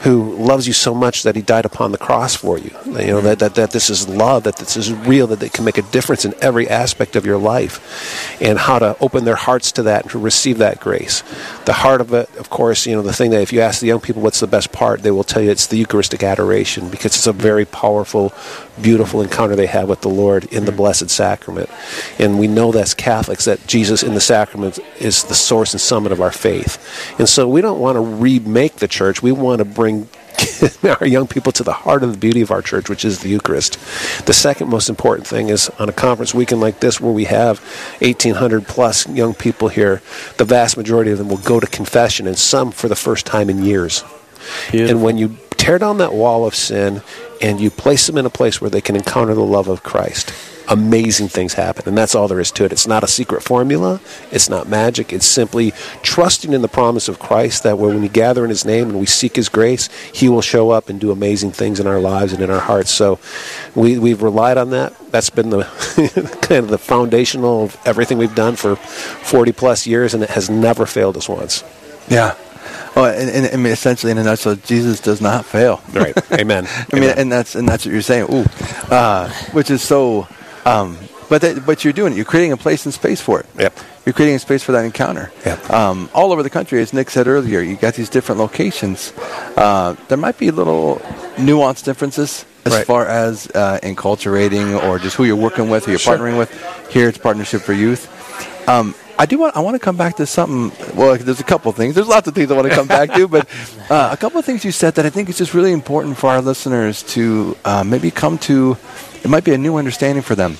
who 0.00 0.36
loves 0.36 0.66
you 0.66 0.72
so 0.72 0.94
much 0.94 1.24
that 1.24 1.34
he 1.34 1.42
died 1.42 1.64
upon 1.64 1.90
the 1.90 1.98
cross 1.98 2.36
for 2.36 2.56
you. 2.56 2.70
You 2.86 3.08
know, 3.08 3.20
that, 3.22 3.40
that, 3.40 3.56
that 3.56 3.72
this 3.72 3.90
is 3.90 4.08
love, 4.08 4.44
that 4.44 4.56
this 4.56 4.76
is 4.76 4.92
real, 4.92 5.26
that 5.28 5.42
it 5.42 5.52
can 5.52 5.64
make 5.64 5.76
a 5.76 5.82
difference 5.82 6.24
in 6.24 6.34
every 6.40 6.68
aspect 6.68 7.16
of 7.16 7.26
your 7.26 7.38
life, 7.38 8.40
and 8.40 8.58
how 8.58 8.78
to 8.78 8.96
open 9.00 9.24
their 9.24 9.36
hearts 9.36 9.72
to 9.72 9.82
that 9.84 10.02
and 10.02 10.10
to 10.12 10.18
receive 10.18 10.58
that 10.58 10.78
grace. 10.78 11.22
The 11.64 11.72
heart 11.72 12.00
of 12.00 12.12
it, 12.12 12.34
of 12.36 12.48
course, 12.48 12.86
you 12.86 12.94
know, 12.94 13.02
the 13.02 13.12
thing 13.12 13.32
that 13.32 13.42
if 13.42 13.52
you 13.52 13.60
ask 13.60 13.80
the 13.80 13.88
young 13.88 14.00
people 14.00 14.22
what's 14.22 14.40
the 14.40 14.46
best 14.46 14.70
part, 14.70 15.02
they 15.02 15.10
will 15.10 15.24
tell 15.24 15.42
you 15.42 15.50
it's 15.50 15.66
the 15.66 15.78
Eucharistic 15.78 16.22
adoration 16.22 16.88
because 16.90 17.16
it's 17.16 17.26
a 17.26 17.32
very 17.32 17.64
powerful, 17.64 18.32
beautiful 18.80 19.20
encounter 19.20 19.56
they 19.56 19.66
have 19.66 19.88
with 19.88 20.02
the 20.02 20.08
Lord 20.08 20.44
in 20.52 20.64
the 20.64 20.72
Blessed 20.72 21.10
Sacrament. 21.10 21.68
And 22.18 22.38
we 22.38 22.46
know 22.46 22.72
as 22.72 22.94
Catholics 22.94 23.46
that 23.46 23.66
Jesus 23.66 24.02
in 24.02 24.14
the 24.14 24.20
sacrament 24.20 24.78
is 25.00 25.24
the 25.24 25.34
source 25.34 25.72
and 25.72 25.80
summit 25.80 26.12
of 26.12 26.20
our 26.20 26.30
faith. 26.30 26.78
And 27.18 27.28
so 27.28 27.48
we 27.48 27.60
don't 27.60 27.80
want 27.80 27.96
to 27.96 28.00
remake 28.00 28.76
the 28.76 28.88
church. 28.88 29.22
We 29.22 29.32
want 29.32 29.60
to 29.60 29.64
bring 29.64 29.87
our 31.00 31.06
young 31.06 31.26
people 31.26 31.52
to 31.52 31.62
the 31.62 31.72
heart 31.72 32.02
of 32.02 32.12
the 32.12 32.18
beauty 32.18 32.40
of 32.40 32.50
our 32.50 32.62
church, 32.62 32.88
which 32.88 33.04
is 33.04 33.20
the 33.20 33.28
Eucharist. 33.28 33.74
The 34.26 34.32
second 34.32 34.68
most 34.68 34.88
important 34.88 35.26
thing 35.26 35.48
is 35.48 35.68
on 35.78 35.88
a 35.88 35.92
conference 35.92 36.34
weekend 36.34 36.60
like 36.60 36.80
this, 36.80 37.00
where 37.00 37.12
we 37.12 37.24
have 37.24 37.58
1,800 38.00 38.66
plus 38.66 39.08
young 39.08 39.34
people 39.34 39.68
here, 39.68 40.00
the 40.36 40.44
vast 40.44 40.76
majority 40.76 41.10
of 41.10 41.18
them 41.18 41.28
will 41.28 41.38
go 41.38 41.60
to 41.60 41.66
confession, 41.66 42.26
and 42.26 42.38
some 42.38 42.70
for 42.70 42.88
the 42.88 42.96
first 42.96 43.26
time 43.26 43.50
in 43.50 43.62
years. 43.64 44.04
And 44.90 45.02
when 45.02 45.18
you 45.18 45.36
tear 45.56 45.78
down 45.78 45.98
that 45.98 46.14
wall 46.14 46.46
of 46.46 46.54
sin 46.54 47.02
and 47.42 47.60
you 47.60 47.70
place 47.70 48.06
them 48.06 48.16
in 48.16 48.24
a 48.26 48.30
place 48.30 48.60
where 48.60 48.70
they 48.70 48.80
can 48.80 48.96
encounter 48.96 49.34
the 49.34 49.42
love 49.42 49.68
of 49.68 49.82
Christ, 49.82 50.32
amazing 50.68 51.28
things 51.28 51.54
happen. 51.54 51.88
And 51.88 51.96
that's 51.96 52.14
all 52.14 52.28
there 52.28 52.40
is 52.40 52.50
to 52.52 52.64
it. 52.64 52.72
It's 52.72 52.86
not 52.86 53.02
a 53.02 53.08
secret 53.08 53.42
formula, 53.42 54.00
it's 54.30 54.48
not 54.48 54.68
magic. 54.68 55.12
It's 55.12 55.26
simply 55.26 55.72
trusting 56.02 56.52
in 56.52 56.62
the 56.62 56.68
promise 56.68 57.08
of 57.08 57.18
Christ 57.18 57.62
that 57.62 57.78
when 57.78 58.00
we 58.00 58.08
gather 58.08 58.44
in 58.44 58.50
His 58.50 58.64
name 58.64 58.90
and 58.90 59.00
we 59.00 59.06
seek 59.06 59.36
His 59.36 59.48
grace, 59.48 59.88
He 60.12 60.28
will 60.28 60.42
show 60.42 60.70
up 60.70 60.88
and 60.88 61.00
do 61.00 61.10
amazing 61.10 61.52
things 61.52 61.80
in 61.80 61.86
our 61.86 62.00
lives 62.00 62.32
and 62.32 62.42
in 62.42 62.50
our 62.50 62.60
hearts. 62.60 62.90
So 62.90 63.18
we, 63.74 63.98
we've 63.98 64.22
relied 64.22 64.58
on 64.58 64.70
that. 64.70 64.94
That's 65.10 65.30
been 65.30 65.50
the 65.50 65.64
kind 66.42 66.64
of 66.64 66.68
the 66.68 66.78
foundational 66.78 67.64
of 67.64 67.78
everything 67.84 68.18
we've 68.18 68.34
done 68.34 68.56
for 68.56 68.76
40 68.76 69.52
plus 69.52 69.86
years, 69.86 70.14
and 70.14 70.22
it 70.22 70.30
has 70.30 70.50
never 70.50 70.86
failed 70.86 71.16
us 71.16 71.28
once. 71.28 71.64
Yeah. 72.08 72.36
Oh, 72.96 73.04
and, 73.04 73.30
and, 73.30 73.46
I 73.46 73.56
mean, 73.56 73.72
essentially, 73.72 74.10
in 74.10 74.18
a 74.18 74.24
nutshell, 74.24 74.56
Jesus 74.56 75.00
does 75.00 75.20
not 75.20 75.44
fail. 75.44 75.80
Right. 75.92 76.16
Amen. 76.32 76.66
I 76.92 76.98
mean, 76.98 77.10
and 77.10 77.30
that's 77.30 77.54
and 77.54 77.68
that's 77.68 77.84
what 77.84 77.92
you're 77.92 78.02
saying. 78.02 78.26
Ooh, 78.32 78.44
uh, 78.90 79.30
which 79.52 79.70
is 79.70 79.82
so. 79.82 80.26
Um, 80.68 80.98
but 81.28 81.42
that, 81.42 81.64
but 81.66 81.84
you're 81.84 81.92
doing 81.92 82.12
it. 82.12 82.16
You're 82.16 82.24
creating 82.24 82.52
a 82.52 82.56
place 82.56 82.84
and 82.86 82.94
space 82.94 83.20
for 83.20 83.40
it. 83.40 83.46
Yep. 83.58 83.78
You're 84.06 84.12
creating 84.14 84.36
a 84.36 84.38
space 84.38 84.62
for 84.62 84.72
that 84.72 84.84
encounter. 84.84 85.30
Yep. 85.44 85.70
Um, 85.70 86.08
all 86.14 86.32
over 86.32 86.42
the 86.42 86.50
country, 86.50 86.80
as 86.80 86.92
Nick 86.92 87.10
said 87.10 87.26
earlier, 87.26 87.60
you 87.60 87.76
got 87.76 87.94
these 87.94 88.08
different 88.08 88.38
locations. 88.40 89.12
Uh, 89.56 89.94
there 90.08 90.16
might 90.18 90.38
be 90.38 90.50
little 90.50 90.96
nuanced 91.36 91.84
differences 91.84 92.44
as 92.64 92.72
Right. 92.74 92.86
far 92.86 93.06
as 93.06 93.46
uh, 93.54 93.78
enculturating 93.82 94.82
or 94.84 94.98
just 94.98 95.16
who 95.16 95.24
you're 95.24 95.36
working 95.36 95.68
with, 95.70 95.84
who 95.84 95.92
you're 95.92 95.98
Sure. 95.98 96.16
partnering 96.16 96.38
with. 96.38 96.50
Here, 96.90 97.08
it's 97.08 97.18
Partnership 97.18 97.60
for 97.62 97.72
Youth. 97.74 98.08
Um, 98.68 98.94
I 99.18 99.26
do 99.26 99.38
want. 99.38 99.56
I 99.56 99.60
want 99.60 99.74
to 99.74 99.80
come 99.80 99.96
back 99.96 100.16
to 100.16 100.26
something. 100.26 100.70
Well, 100.96 101.16
there's 101.18 101.40
a 101.40 101.44
couple 101.44 101.72
things. 101.72 101.96
There's 101.96 102.06
lots 102.06 102.28
of 102.28 102.34
things 102.34 102.50
I 102.52 102.54
want 102.54 102.68
to 102.68 102.74
come 102.74 102.86
back 102.86 103.12
to, 103.14 103.26
but 103.26 103.48
uh, 103.90 104.10
a 104.12 104.16
couple 104.16 104.38
of 104.38 104.44
things 104.44 104.64
you 104.64 104.70
said 104.70 104.94
that 104.94 105.04
I 105.04 105.10
think 105.10 105.28
is 105.28 105.36
just 105.36 105.54
really 105.54 105.72
important 105.72 106.16
for 106.16 106.30
our 106.30 106.40
listeners 106.40 107.02
to 107.14 107.56
uh, 107.64 107.82
maybe 107.84 108.10
come 108.12 108.38
to. 108.38 108.76
It 109.24 109.28
might 109.28 109.44
be 109.44 109.52
a 109.54 109.58
new 109.58 109.76
understanding 109.76 110.22
for 110.22 110.36
them. 110.36 110.56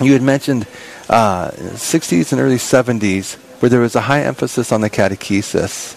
You 0.00 0.12
had 0.12 0.22
mentioned 0.22 0.66
uh, 1.08 1.50
60s 1.52 2.32
and 2.32 2.40
early 2.40 2.56
70s 2.56 3.36
where 3.60 3.70
there 3.70 3.80
was 3.80 3.94
a 3.94 4.00
high 4.00 4.22
emphasis 4.22 4.72
on 4.72 4.80
the 4.80 4.90
catechesis, 4.90 5.94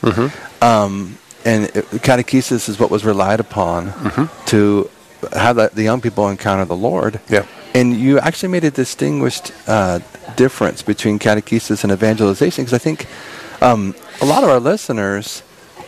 um, 0.62 1.18
and 1.44 1.66
it, 1.66 1.86
catechesis 2.06 2.70
is 2.70 2.80
what 2.80 2.92
was 2.92 3.04
relied 3.04 3.40
upon 3.40 4.30
to 4.46 4.90
have 5.34 5.56
the, 5.56 5.72
the 5.74 5.82
young 5.84 6.00
people 6.00 6.30
encounter 6.30 6.66
the 6.66 6.76
Lord. 6.76 7.20
Yeah. 7.28 7.46
And 7.74 7.96
you 7.96 8.20
actually 8.20 8.50
made 8.50 8.64
a 8.64 8.72
distinguished 8.72 9.52
uh, 9.68 10.00
difference 10.36 10.82
between 10.82 11.20
catechesis 11.20 11.84
and 11.84 11.92
evangelization 11.94 12.64
because 12.66 12.74
I 12.74 12.80
think 12.80 13.08
um, 13.62 13.94
a 14.22 14.26
lot 14.26 14.44
of 14.44 14.50
our 14.50 14.60
listeners, 14.60 15.44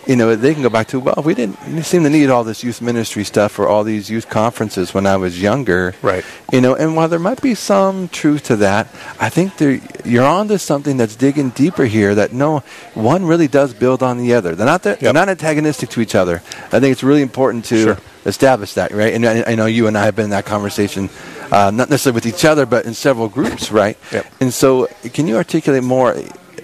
you 0.05 0.15
know, 0.15 0.35
they 0.35 0.53
can 0.53 0.63
go 0.63 0.69
back 0.69 0.87
to, 0.87 0.99
well, 0.99 1.21
we 1.23 1.33
didn't 1.35 1.83
seem 1.83 2.03
to 2.03 2.09
need 2.09 2.29
all 2.29 2.43
this 2.43 2.63
youth 2.63 2.81
ministry 2.81 3.23
stuff 3.23 3.59
or 3.59 3.67
all 3.67 3.83
these 3.83 4.09
youth 4.09 4.29
conferences 4.29 4.93
when 4.93 5.05
I 5.05 5.17
was 5.17 5.41
younger. 5.41 5.93
Right. 6.01 6.23
You 6.51 6.61
know, 6.61 6.75
and 6.75 6.95
while 6.95 7.07
there 7.07 7.19
might 7.19 7.41
be 7.41 7.53
some 7.55 8.07
truth 8.07 8.43
to 8.45 8.55
that, 8.57 8.87
I 9.19 9.29
think 9.29 9.57
there, 9.57 9.79
you're 10.05 10.25
onto 10.25 10.57
something 10.57 10.97
that's 10.97 11.15
digging 11.15 11.49
deeper 11.51 11.85
here 11.85 12.15
that 12.15 12.33
no, 12.33 12.59
one 12.93 13.25
really 13.25 13.47
does 13.47 13.73
build 13.73 14.01
on 14.03 14.17
the 14.17 14.33
other. 14.33 14.55
They're 14.55 14.65
not, 14.65 14.83
they're 14.83 15.13
not 15.13 15.29
antagonistic 15.29 15.89
to 15.89 16.01
each 16.01 16.15
other. 16.15 16.41
I 16.71 16.79
think 16.79 16.91
it's 16.91 17.03
really 17.03 17.21
important 17.23 17.65
to 17.65 17.83
Sure. 17.83 17.97
establish 18.25 18.73
that, 18.75 18.91
right? 18.91 19.13
And 19.13 19.25
I, 19.25 19.43
I 19.51 19.55
know 19.55 19.65
you 19.67 19.87
and 19.87 19.97
I 19.97 20.05
have 20.05 20.15
been 20.15 20.25
in 20.25 20.31
that 20.31 20.45
conversation, 20.45 21.09
uh, 21.51 21.71
not 21.71 21.89
necessarily 21.89 22.15
with 22.15 22.25
each 22.25 22.45
other, 22.45 22.65
but 22.65 22.85
in 22.85 22.93
several 22.93 23.27
groups, 23.29 23.71
right? 23.81 23.97
Yep. 24.11 24.25
And 24.41 24.53
so, 24.53 24.87
can 25.13 25.27
you 25.27 25.35
articulate 25.37 25.83
more? 25.83 26.15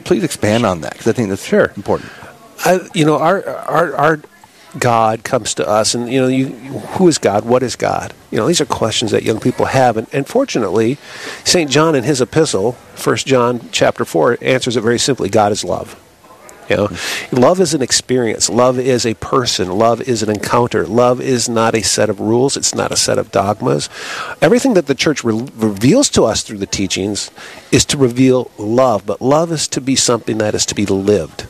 Please 0.03 0.23
expand 0.23 0.65
on 0.65 0.81
that 0.81 0.93
because 0.93 1.07
I 1.07 1.13
think 1.13 1.29
that's 1.29 1.45
Sure. 1.45 1.71
important. 1.75 2.11
I, 2.63 2.79
you 2.93 3.05
know, 3.05 3.17
our 3.17 3.45
our 3.47 3.95
our 3.95 4.19
God 4.77 5.23
comes 5.23 5.53
to 5.55 5.67
us, 5.67 5.95
and 5.95 6.11
you 6.11 6.21
know, 6.21 6.27
you, 6.27 6.47
who 6.47 7.07
is 7.07 7.17
God? 7.17 7.45
What 7.45 7.63
is 7.63 7.75
God? 7.75 8.13
You 8.29 8.37
know, 8.37 8.47
these 8.47 8.59
are 8.61 8.65
questions 8.65 9.11
that 9.11 9.23
young 9.23 9.39
people 9.39 9.65
have, 9.65 9.95
and, 9.97 10.07
and 10.11 10.27
fortunately, 10.27 10.97
Saint 11.43 11.71
John 11.71 11.95
in 11.95 12.03
his 12.03 12.19
epistle, 12.21 12.73
First 12.95 13.25
John 13.25 13.69
chapter 13.71 14.03
four, 14.05 14.37
answers 14.41 14.75
it 14.75 14.81
very 14.81 14.99
simply: 14.99 15.29
God 15.29 15.51
is 15.51 15.63
love. 15.63 15.99
You 16.69 16.77
know, 16.77 16.89
love 17.31 17.59
is 17.59 17.73
an 17.73 17.81
experience. 17.81 18.49
Love 18.49 18.79
is 18.79 19.05
a 19.05 19.13
person. 19.15 19.69
Love 19.69 20.01
is 20.01 20.23
an 20.23 20.29
encounter. 20.29 20.85
Love 20.85 21.21
is 21.21 21.47
not 21.47 21.75
a 21.75 21.83
set 21.83 22.09
of 22.09 22.19
rules. 22.19 22.57
It's 22.57 22.73
not 22.73 22.91
a 22.91 22.97
set 22.97 23.17
of 23.17 23.31
dogmas. 23.31 23.89
Everything 24.41 24.73
that 24.73 24.87
the 24.87 24.95
church 24.95 25.23
re- 25.23 25.47
reveals 25.55 26.09
to 26.11 26.23
us 26.23 26.43
through 26.43 26.57
the 26.57 26.65
teachings 26.65 27.31
is 27.71 27.85
to 27.85 27.97
reveal 27.97 28.49
love, 28.57 29.05
but 29.05 29.21
love 29.21 29.51
is 29.51 29.67
to 29.67 29.81
be 29.81 29.95
something 29.95 30.37
that 30.37 30.55
is 30.55 30.65
to 30.65 30.75
be 30.75 30.85
lived. 30.85 31.45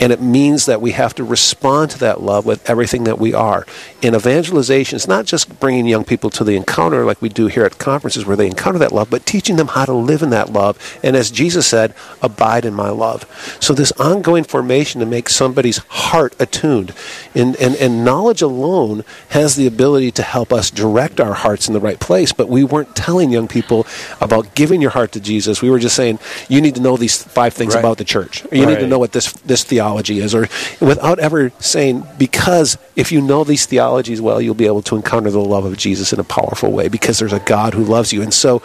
And 0.00 0.12
it 0.12 0.20
means 0.20 0.66
that 0.66 0.80
we 0.80 0.92
have 0.92 1.14
to 1.14 1.24
respond 1.24 1.90
to 1.92 1.98
that 2.00 2.20
love 2.20 2.46
with 2.46 2.68
everything 2.68 3.04
that 3.04 3.18
we 3.18 3.32
are. 3.32 3.64
In 4.02 4.14
evangelization, 4.14 4.96
it's 4.96 5.08
not 5.08 5.24
just 5.24 5.60
bringing 5.60 5.86
young 5.86 6.04
people 6.04 6.30
to 6.30 6.44
the 6.44 6.56
encounter 6.56 7.04
like 7.04 7.22
we 7.22 7.28
do 7.28 7.46
here 7.46 7.64
at 7.64 7.78
conferences 7.78 8.26
where 8.26 8.36
they 8.36 8.46
encounter 8.46 8.78
that 8.80 8.92
love, 8.92 9.10
but 9.10 9.24
teaching 9.24 9.56
them 9.56 9.68
how 9.68 9.84
to 9.84 9.92
live 9.92 10.22
in 10.22 10.30
that 10.30 10.52
love. 10.52 10.98
And 11.02 11.16
as 11.16 11.30
Jesus 11.30 11.66
said, 11.66 11.94
abide 12.22 12.64
in 12.64 12.74
my 12.74 12.90
love. 12.90 13.26
So 13.60 13.72
this 13.72 13.92
ongoing 13.92 14.44
information 14.58 15.00
to 15.00 15.06
make 15.06 15.28
somebody's 15.28 15.78
heart 15.88 16.34
attuned. 16.40 16.92
And, 17.34 17.54
and, 17.56 17.76
and 17.76 18.04
knowledge 18.04 18.42
alone 18.42 19.04
has 19.30 19.54
the 19.54 19.66
ability 19.66 20.10
to 20.12 20.22
help 20.22 20.52
us 20.52 20.70
direct 20.70 21.20
our 21.20 21.34
hearts 21.34 21.68
in 21.68 21.74
the 21.74 21.80
right 21.80 22.00
place, 22.00 22.32
but 22.32 22.48
we 22.48 22.64
weren't 22.64 22.96
telling 22.96 23.30
young 23.30 23.46
people 23.46 23.86
about 24.20 24.54
giving 24.56 24.82
your 24.82 24.90
heart 24.90 25.12
to 25.12 25.20
Jesus. 25.20 25.62
We 25.62 25.70
were 25.70 25.78
just 25.78 25.94
saying, 25.94 26.18
you 26.48 26.60
need 26.60 26.74
to 26.74 26.80
know 26.80 26.96
these 26.96 27.22
five 27.22 27.54
things 27.54 27.74
Right. 27.74 27.80
about 27.80 27.98
the 27.98 28.04
church. 28.04 28.44
Or 28.50 28.56
you 28.56 28.66
need 28.66 28.80
to 28.80 28.86
know 28.86 28.98
what 28.98 29.12
this, 29.12 29.32
this 29.42 29.62
theology 29.62 30.18
is. 30.18 30.34
Or 30.34 30.48
without 30.80 31.18
ever 31.18 31.52
saying, 31.60 32.04
because 32.18 32.78
if 32.96 33.12
you 33.12 33.20
know 33.20 33.44
these 33.44 33.66
theologies 33.66 34.20
well, 34.20 34.40
you'll 34.40 34.54
be 34.54 34.66
able 34.66 34.82
to 34.82 34.96
encounter 34.96 35.30
the 35.30 35.38
love 35.38 35.64
of 35.64 35.76
Jesus 35.76 36.12
in 36.12 36.18
a 36.18 36.24
powerful 36.24 36.72
way 36.72 36.88
because 36.88 37.18
there's 37.18 37.32
a 37.32 37.40
God 37.40 37.74
who 37.74 37.84
loves 37.84 38.12
you. 38.12 38.22
And 38.22 38.34
so, 38.34 38.62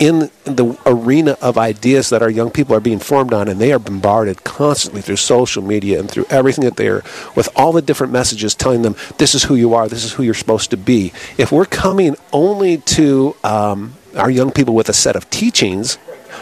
in 0.00 0.30
the 0.44 0.76
arena 0.86 1.36
of 1.42 1.58
ideas 1.58 2.08
that 2.08 2.22
our 2.22 2.30
young 2.30 2.50
people 2.50 2.74
are 2.74 2.80
being 2.80 2.98
formed 2.98 3.34
on, 3.34 3.48
and 3.48 3.60
they 3.60 3.70
are 3.70 3.78
bombarded 3.78 4.42
constantly 4.42 5.02
through 5.02 5.16
social 5.16 5.62
media 5.62 6.00
and 6.00 6.10
through 6.10 6.24
everything 6.30 6.64
that 6.64 6.76
they're 6.76 7.04
with 7.36 7.50
all 7.54 7.70
the 7.70 7.82
different 7.82 8.12
messages 8.12 8.54
telling 8.54 8.80
them 8.80 8.96
this 9.18 9.34
is 9.34 9.44
who 9.44 9.54
you 9.54 9.74
are, 9.74 9.88
this 9.88 10.04
is 10.04 10.12
who 10.14 10.22
you're 10.22 10.34
supposed 10.34 10.70
to 10.70 10.76
be. 10.78 11.12
If 11.36 11.52
we're 11.52 11.66
coming 11.66 12.16
only 12.32 12.78
to 12.78 13.36
um, 13.44 13.94
our 14.16 14.30
young 14.30 14.50
people 14.50 14.74
with 14.74 14.88
a 14.88 14.94
set 14.94 15.16
of 15.16 15.28
teachings, 15.28 15.98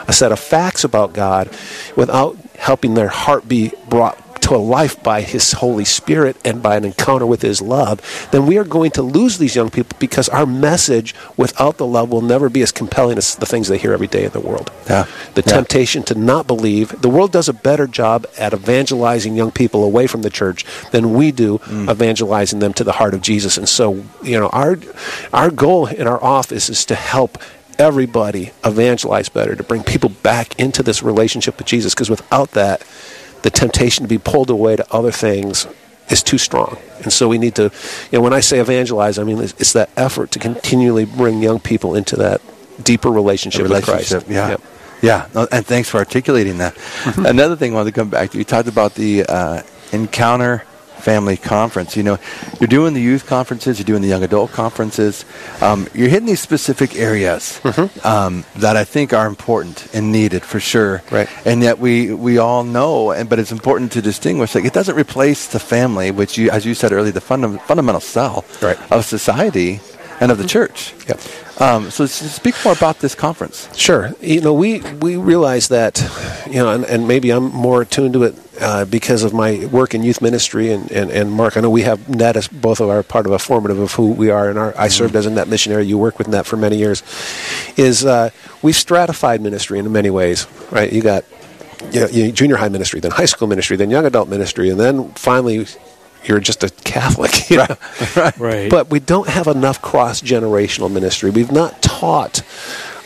a 0.07 0.13
set 0.13 0.31
of 0.31 0.39
facts 0.39 0.85
about 0.85 1.13
God, 1.13 1.51
without 1.97 2.37
helping 2.57 2.95
their 2.95 3.09
heart 3.09 3.49
be 3.49 3.73
brought 3.89 4.28
to 4.49 4.57
a 4.57 4.59
life 4.59 5.03
by 5.03 5.21
His 5.21 5.53
Holy 5.53 5.85
Spirit 5.85 6.37
and 6.45 6.63
by 6.63 6.77
an 6.77 6.85
encounter 6.85 7.27
with 7.27 7.43
His 7.43 7.61
love, 7.61 8.01
then 8.33 8.47
we 8.47 8.59
are 8.59 8.65
going 8.65 8.91
to 8.93 9.03
lose 9.03 9.39
these 9.39 9.55
young 9.55 9.71
people 9.71 9.97
because 9.99 10.29
our 10.31 10.47
message 10.47 11.15
without 11.37 11.77
the 11.77 11.87
love 11.87 12.11
will 12.11 12.23
never 12.23 12.49
be 12.49 12.63
as 12.63 12.73
compelling 12.73 13.19
as 13.19 13.37
the 13.37 13.47
things 13.47 13.69
they 13.69 13.79
hear 13.79 13.93
every 13.93 14.07
day 14.07 14.25
in 14.25 14.33
the 14.33 14.41
world. 14.41 14.71
Yeah. 14.89 15.05
The 15.35 15.43
Yeah. 15.47 15.53
temptation 15.55 16.03
to 16.05 16.15
not 16.15 16.47
believe. 16.47 17.01
The 17.01 17.09
world 17.09 17.31
does 17.33 17.49
a 17.49 17.53
better 17.53 17.87
job 17.87 18.27
at 18.39 18.53
evangelizing 18.55 19.37
young 19.37 19.51
people 19.51 19.85
away 19.85 20.07
from 20.07 20.23
the 20.23 20.31
church 20.31 20.65
than 20.93 21.15
we 21.15 21.31
do 21.33 21.61
Mm. 21.69 21.91
evangelizing 21.91 22.59
them 22.61 22.73
to 22.75 22.85
the 22.85 22.93
heart 22.93 23.15
of 23.15 23.21
Jesus. 23.21 23.57
And 23.59 23.69
so, 23.69 24.03
you 24.23 24.39
know, 24.41 24.49
our 24.49 24.79
our 25.33 25.51
goal 25.51 25.87
in 25.87 26.07
our 26.07 26.23
office 26.23 26.71
is 26.71 26.85
to 26.87 26.95
help 26.95 27.39
everybody 27.79 28.51
evangelize 28.65 29.29
better, 29.29 29.55
to 29.55 29.63
bring 29.63 29.83
people 29.85 30.11
back 30.23 30.59
into 30.59 30.83
this 30.83 31.03
relationship 31.03 31.59
with 31.59 31.67
Jesus 31.67 31.95
because 31.95 32.11
without 32.11 32.51
that, 32.53 32.83
the 33.43 33.51
temptation 33.51 34.05
to 34.05 34.09
be 34.09 34.19
pulled 34.19 34.51
away 34.51 34.77
to 34.77 34.93
other 34.93 35.13
things 35.13 35.67
is 36.09 36.23
too 36.23 36.39
strong. 36.39 36.79
And 37.03 37.13
so 37.13 37.29
we 37.29 37.39
need 37.39 37.55
to, 37.57 37.65
you 38.11 38.19
know, 38.19 38.21
when 38.21 38.33
I 38.33 38.41
say 38.41 38.61
evangelize, 38.61 39.19
I 39.19 39.25
mean 39.25 39.39
it's, 39.39 39.55
it's 39.61 39.73
that 39.75 39.91
effort 39.97 40.31
to 40.33 40.39
continually 40.39 41.05
bring 41.05 41.43
young 41.43 41.61
people 41.61 41.95
into 41.95 42.17
that 42.17 42.41
deeper 42.83 43.11
relationship, 43.11 43.69
with 43.69 43.85
Christ. 43.85 44.13
Yeah. 44.29 44.51
Yep. 44.51 44.61
Yeah. 45.03 45.29
No, 45.35 45.47
and 45.53 45.67
thanks 45.67 45.89
for 45.89 45.99
articulating 45.99 46.59
that. 46.59 46.77
Another 47.17 47.57
thing 47.57 47.73
I 47.73 47.77
wanted 47.77 47.95
to 47.95 48.01
come 48.01 48.09
back 48.09 48.31
to, 48.31 48.39
you 48.39 48.45
talked 48.45 48.69
about 48.69 48.95
the 48.95 49.25
uh, 49.25 49.63
Encounter 49.93 50.65
Family 51.01 51.37
Conference. 51.37 51.97
You 51.97 52.03
know, 52.03 52.19
you're 52.61 52.69
doing 52.69 52.95
the 52.95 53.01
youth 53.01 53.27
conferences, 53.27 53.79
you're 53.79 53.85
doing 53.87 54.03
the 54.03 54.09
young 54.09 54.23
adult 54.23 54.53
conferences. 54.53 55.25
Um, 55.61 55.87
you're 55.95 56.09
hitting 56.09 56.27
these 56.27 56.41
specific 56.41 56.97
areas 56.97 57.61
um, 58.05 58.45
that 58.57 58.77
I 58.77 58.85
think 58.85 59.13
are 59.13 59.27
important 59.27 59.89
and 59.95 60.13
needed 60.13 60.43
for 60.45 60.61
sure. 60.61 61.03
Right. 61.11 61.29
And 61.47 61.63
yet 61.63 61.79
we, 61.79 62.13
we 62.13 62.39
all 62.39 62.65
know, 62.65 63.11
and 63.13 63.29
but 63.29 63.39
it's 63.39 63.53
important 63.53 63.93
to 63.93 64.03
distinguish. 64.03 64.55
Like 64.55 64.65
it 64.65 64.73
doesn't 64.73 64.97
replace 64.97 65.47
the 65.47 65.59
family, 65.61 66.11
which 66.11 66.37
you, 66.39 66.51
as 66.51 66.65
you 66.67 66.75
said 66.75 66.93
earlier, 66.93 67.13
the 67.13 67.21
funda- 67.21 67.59
fundamental 67.61 68.01
cell 68.01 68.45
Right. 68.63 68.79
of 68.93 69.05
society 69.05 69.81
and 70.21 70.33
of 70.33 70.39
the 70.39 70.47
church. 70.47 70.95
Yep. 71.09 71.21
Um, 71.61 71.91
so 71.91 72.07
speak 72.07 72.55
more 72.65 72.73
about 72.73 73.01
this 73.01 73.15
conference. 73.15 73.69
Sure. 73.77 74.15
You 74.21 74.41
know, 74.41 74.55
we, 74.55 74.81
we 75.01 75.17
realize 75.17 75.69
that, 75.69 75.99
you 76.47 76.55
know, 76.55 76.73
and, 76.73 76.85
and 76.85 77.09
maybe 77.09 77.31
I'm 77.31 77.51
more 77.53 77.83
attuned 77.83 78.13
to 78.15 78.23
it 78.25 78.37
uh, 78.61 78.85
because 78.85 79.25
of 79.25 79.33
my 79.35 79.67
work 79.67 79.95
in 79.95 80.05
youth 80.05 80.23
ministry. 80.23 80.73
And, 80.73 80.91
and, 80.93 81.11
and 81.11 81.33
Mark, 81.33 81.57
I 81.57 81.61
know 81.61 81.71
we 81.71 81.83
have 81.83 82.09
NET 82.09 82.37
as 82.37 82.47
both 82.47 82.81
of 82.81 82.89
our 82.89 83.03
part 83.03 83.27
of 83.27 83.33
a 83.33 83.39
formative 83.39 83.79
of 83.79 83.93
who 83.93 84.13
we 84.13 84.31
are. 84.31 84.49
And 84.49 84.59
our, 84.59 84.73
I 84.79 84.89
served 84.89 85.17
as 85.17 85.27
a 85.27 85.31
NET 85.31 85.49
missionary. 85.49 85.85
You 85.85 85.99
worked 85.99 86.19
with 86.19 86.29
NET 86.29 86.47
for 86.47 86.57
many 86.57 86.77
years. 86.77 87.03
Is 87.77 88.05
uh, 88.05 88.31
we've 88.63 88.77
stratified 88.77 89.41
ministry 89.41 89.81
in 89.81 89.91
many 89.91 90.11
ways, 90.11 90.47
right? 90.71 90.93
You 90.93 91.03
got 91.03 91.25
you 91.91 92.01
know, 92.01 92.31
junior 92.31 92.57
high 92.57 92.69
ministry, 92.69 93.01
then 93.01 93.11
high 93.11 93.25
school 93.25 93.49
ministry, 93.49 93.77
then 93.77 93.91
young 93.91 94.05
adult 94.05 94.29
ministry, 94.29 94.69
and 94.71 94.79
then 94.79 95.11
finally 95.13 95.67
you're 96.25 96.41
just 96.41 96.65
a 96.65 96.71
Catholic. 96.85 97.51
You 97.51 97.59
know? 97.59 97.77
Right. 98.39 98.71
But 98.71 98.91
we 98.91 99.01
don't 99.01 99.29
have 99.29 99.47
enough 99.47 99.81
cross 99.81 100.21
generational 100.21 100.93
ministry. 100.93 101.31
We've 101.31 101.53
not 101.53 101.81
taught 101.81 102.43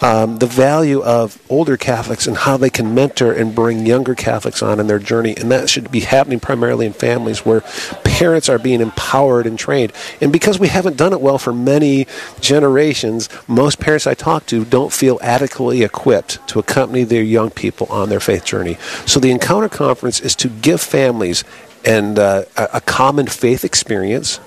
um, 0.03 0.39
the 0.39 0.47
value 0.47 1.01
of 1.03 1.41
older 1.49 1.77
Catholics 1.77 2.27
and 2.27 2.37
how 2.37 2.57
they 2.57 2.71
can 2.71 2.95
mentor 2.95 3.33
and 3.33 3.55
bring 3.55 3.87
younger 3.87 4.15
Catholics 4.15 4.63
on 4.63 4.81
in 4.81 4.89
their 4.89 4.99
journey. 4.99 5.37
And 5.37 5.51
that 5.53 5.71
should 5.71 5.91
be 5.93 6.01
happening 6.01 6.41
primarily 6.41 6.87
in 6.87 6.93
families 6.93 7.47
where 7.47 7.61
parents 8.03 8.49
are 8.49 8.59
being 8.59 8.81
empowered 8.81 9.47
and 9.47 9.57
trained. 9.59 9.93
And 10.21 10.33
because 10.33 10.59
we 10.59 10.69
haven't 10.69 10.97
done 10.97 11.13
it 11.13 11.21
well 11.21 11.39
for 11.39 11.53
many 11.53 12.09
generations, 12.41 13.29
most 13.47 13.79
parents 13.79 14.07
I 14.07 14.15
talk 14.15 14.47
to 14.47 14.65
don't 14.65 14.93
feel 14.93 15.19
adequately 15.23 15.83
equipped 15.83 16.47
to 16.49 16.59
accompany 16.59 17.05
their 17.05 17.23
young 17.23 17.51
people 17.51 17.87
on 17.89 18.09
their 18.09 18.21
faith 18.21 18.45
journey. 18.45 18.79
So 19.07 19.21
the 19.21 19.31
Encounter 19.31 19.69
Conference 19.69 20.19
is 20.21 20.35
to 20.37 20.49
give 20.49 20.81
families 20.81 21.45
and 21.85 22.19
uh, 22.19 22.45
a, 22.57 22.69
a 22.75 22.81
common 22.81 23.27
faith 23.27 23.65
experience 23.65 24.39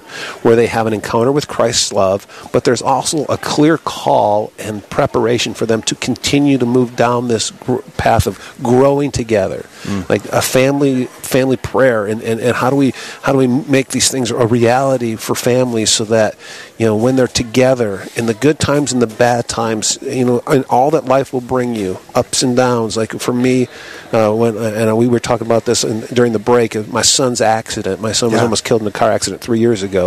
where 0.42 0.56
they 0.56 0.68
have 0.68 0.88
an 0.88 0.94
encounter 0.94 1.32
with 1.32 1.48
Christ's 1.48 1.92
love, 1.94 2.28
but 2.52 2.64
there's 2.64 2.82
also 2.82 3.26
a 3.26 3.38
clear 3.38 3.78
call 3.78 4.52
and 4.60 4.88
preparation 4.90 5.54
for 5.54 5.66
them 5.66 5.82
to 5.84 5.96
continue 5.96 6.58
to 6.58 6.66
move 6.66 6.96
down 6.96 7.28
this 7.28 7.52
gr- 7.52 7.82
path 7.98 8.28
of 8.28 8.40
growing 8.64 9.12
together, 9.12 9.66
like 10.10 10.24
a 10.26 10.42
family 10.42 11.06
family 11.06 11.58
prayer, 11.58 12.06
and, 12.06 12.22
and, 12.22 12.40
and 12.40 12.56
how 12.56 12.70
do 12.70 12.76
we 12.76 12.94
how 13.24 13.32
do 13.32 13.38
we 13.38 13.48
make 13.48 13.90
these 13.90 14.10
things 14.10 14.32
a 14.32 14.48
reality 14.48 15.16
for 15.16 15.36
families 15.36 15.90
so 15.90 16.06
that 16.06 16.36
you 16.78 16.86
know 16.86 16.96
when 16.96 17.16
they're 17.16 17.28
together 17.28 18.04
in 18.16 18.26
the 18.26 18.34
good 18.34 18.60
times 18.60 18.92
and 18.94 19.02
the 19.02 19.08
bad 19.08 19.48
times, 19.48 19.98
you 20.02 20.26
know, 20.26 20.42
and 20.48 20.66
all 20.66 20.92
that 20.92 21.06
life 21.06 21.34
will 21.34 21.42
bring 21.42 21.76
you 21.76 21.98
ups 22.14 22.44
and 22.44 22.56
downs. 22.56 22.96
Like 22.98 23.12
for 23.20 23.34
me, 23.34 23.68
uh, 24.12 24.32
when 24.34 24.56
and 24.58 24.98
we 24.98 25.08
were 25.08 25.20
talking 25.20 25.48
about 25.48 25.66
this 25.66 25.84
in, 25.84 26.02
during 26.14 26.34
the 26.34 26.40
break, 26.40 26.76
of 26.76 26.92
my 26.92 27.02
son's 27.02 27.42
accident. 27.42 28.02
My 28.02 28.12
son 28.12 28.30
was 28.32 28.38
Yeah. 28.38 28.44
almost 28.44 28.64
killed 28.64 28.82
in 28.82 28.88
a 28.88 28.92
car 28.92 29.12
accident 29.12 29.42
three 29.42 29.60
years 29.60 29.84
ago. 29.84 30.05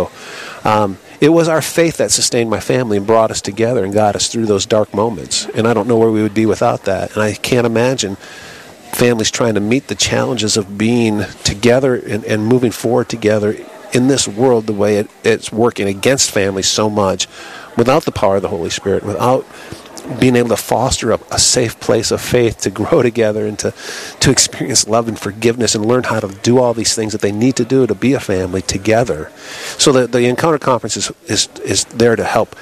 Um, 0.63 0.97
it 1.21 1.29
was 1.29 1.49
our 1.49 1.61
faith 1.61 1.97
that 1.97 2.11
sustained 2.11 2.49
my 2.49 2.59
family 2.59 2.97
and 2.97 3.05
brought 3.05 3.31
us 3.31 3.41
together 3.41 3.83
and 3.83 3.93
got 3.93 4.15
us 4.15 4.27
through 4.27 4.45
those 4.45 4.65
dark 4.65 4.93
moments. 4.93 5.45
And 5.47 5.67
I 5.67 5.73
don't 5.73 5.87
know 5.87 5.97
where 5.97 6.11
we 6.11 6.21
would 6.21 6.33
be 6.33 6.45
without 6.45 6.85
that. 6.85 7.13
And 7.13 7.21
I 7.21 7.33
can't 7.33 7.67
imagine 7.67 8.15
families 8.93 9.29
trying 9.29 9.55
to 9.55 9.59
meet 9.59 9.87
the 9.87 9.95
challenges 9.95 10.57
of 10.57 10.77
being 10.77 11.23
together 11.43 11.95
and, 11.95 12.23
and 12.23 12.45
moving 12.45 12.71
forward 12.71 13.09
together 13.09 13.55
in 13.93 14.07
this 14.07 14.27
world 14.27 14.67
the 14.67 14.73
way 14.73 14.97
it, 14.97 15.09
it's 15.23 15.51
working 15.51 15.87
against 15.87 16.31
families 16.31 16.67
so 16.67 16.89
much 16.89 17.27
without 17.75 18.05
the 18.05 18.11
power 18.11 18.37
of 18.37 18.41
the 18.41 18.49
Holy 18.49 18.69
Spirit, 18.69 19.03
without 19.03 19.45
being 20.19 20.35
able 20.35 20.49
to 20.49 20.57
foster 20.57 21.11
a, 21.11 21.19
a 21.31 21.39
safe 21.39 21.79
place 21.79 22.11
of 22.11 22.21
faith 22.21 22.59
to 22.61 22.69
grow 22.69 23.01
together 23.09 23.45
and 23.45 23.59
to, 23.59 23.73
to 24.19 24.31
experience 24.31 24.87
love 24.87 25.07
and 25.07 25.19
forgiveness 25.19 25.75
and 25.75 25.85
learn 25.85 26.03
how 26.03 26.19
to 26.19 26.27
do 26.41 26.59
all 26.59 26.73
these 26.73 26.95
things 26.95 27.11
that 27.11 27.21
they 27.21 27.31
need 27.31 27.55
to 27.55 27.65
do 27.65 27.85
to 27.85 27.95
be 27.95 28.13
a 28.13 28.19
family 28.19 28.61
together. 28.61 29.31
So 29.77 29.91
the, 29.91 30.07
the 30.07 30.25
Encounter 30.25 30.59
Conference 30.59 30.97
is, 30.97 31.11
is, 31.25 31.47
is 31.59 31.85
there 31.85 32.15
to 32.15 32.23
help 32.23 32.55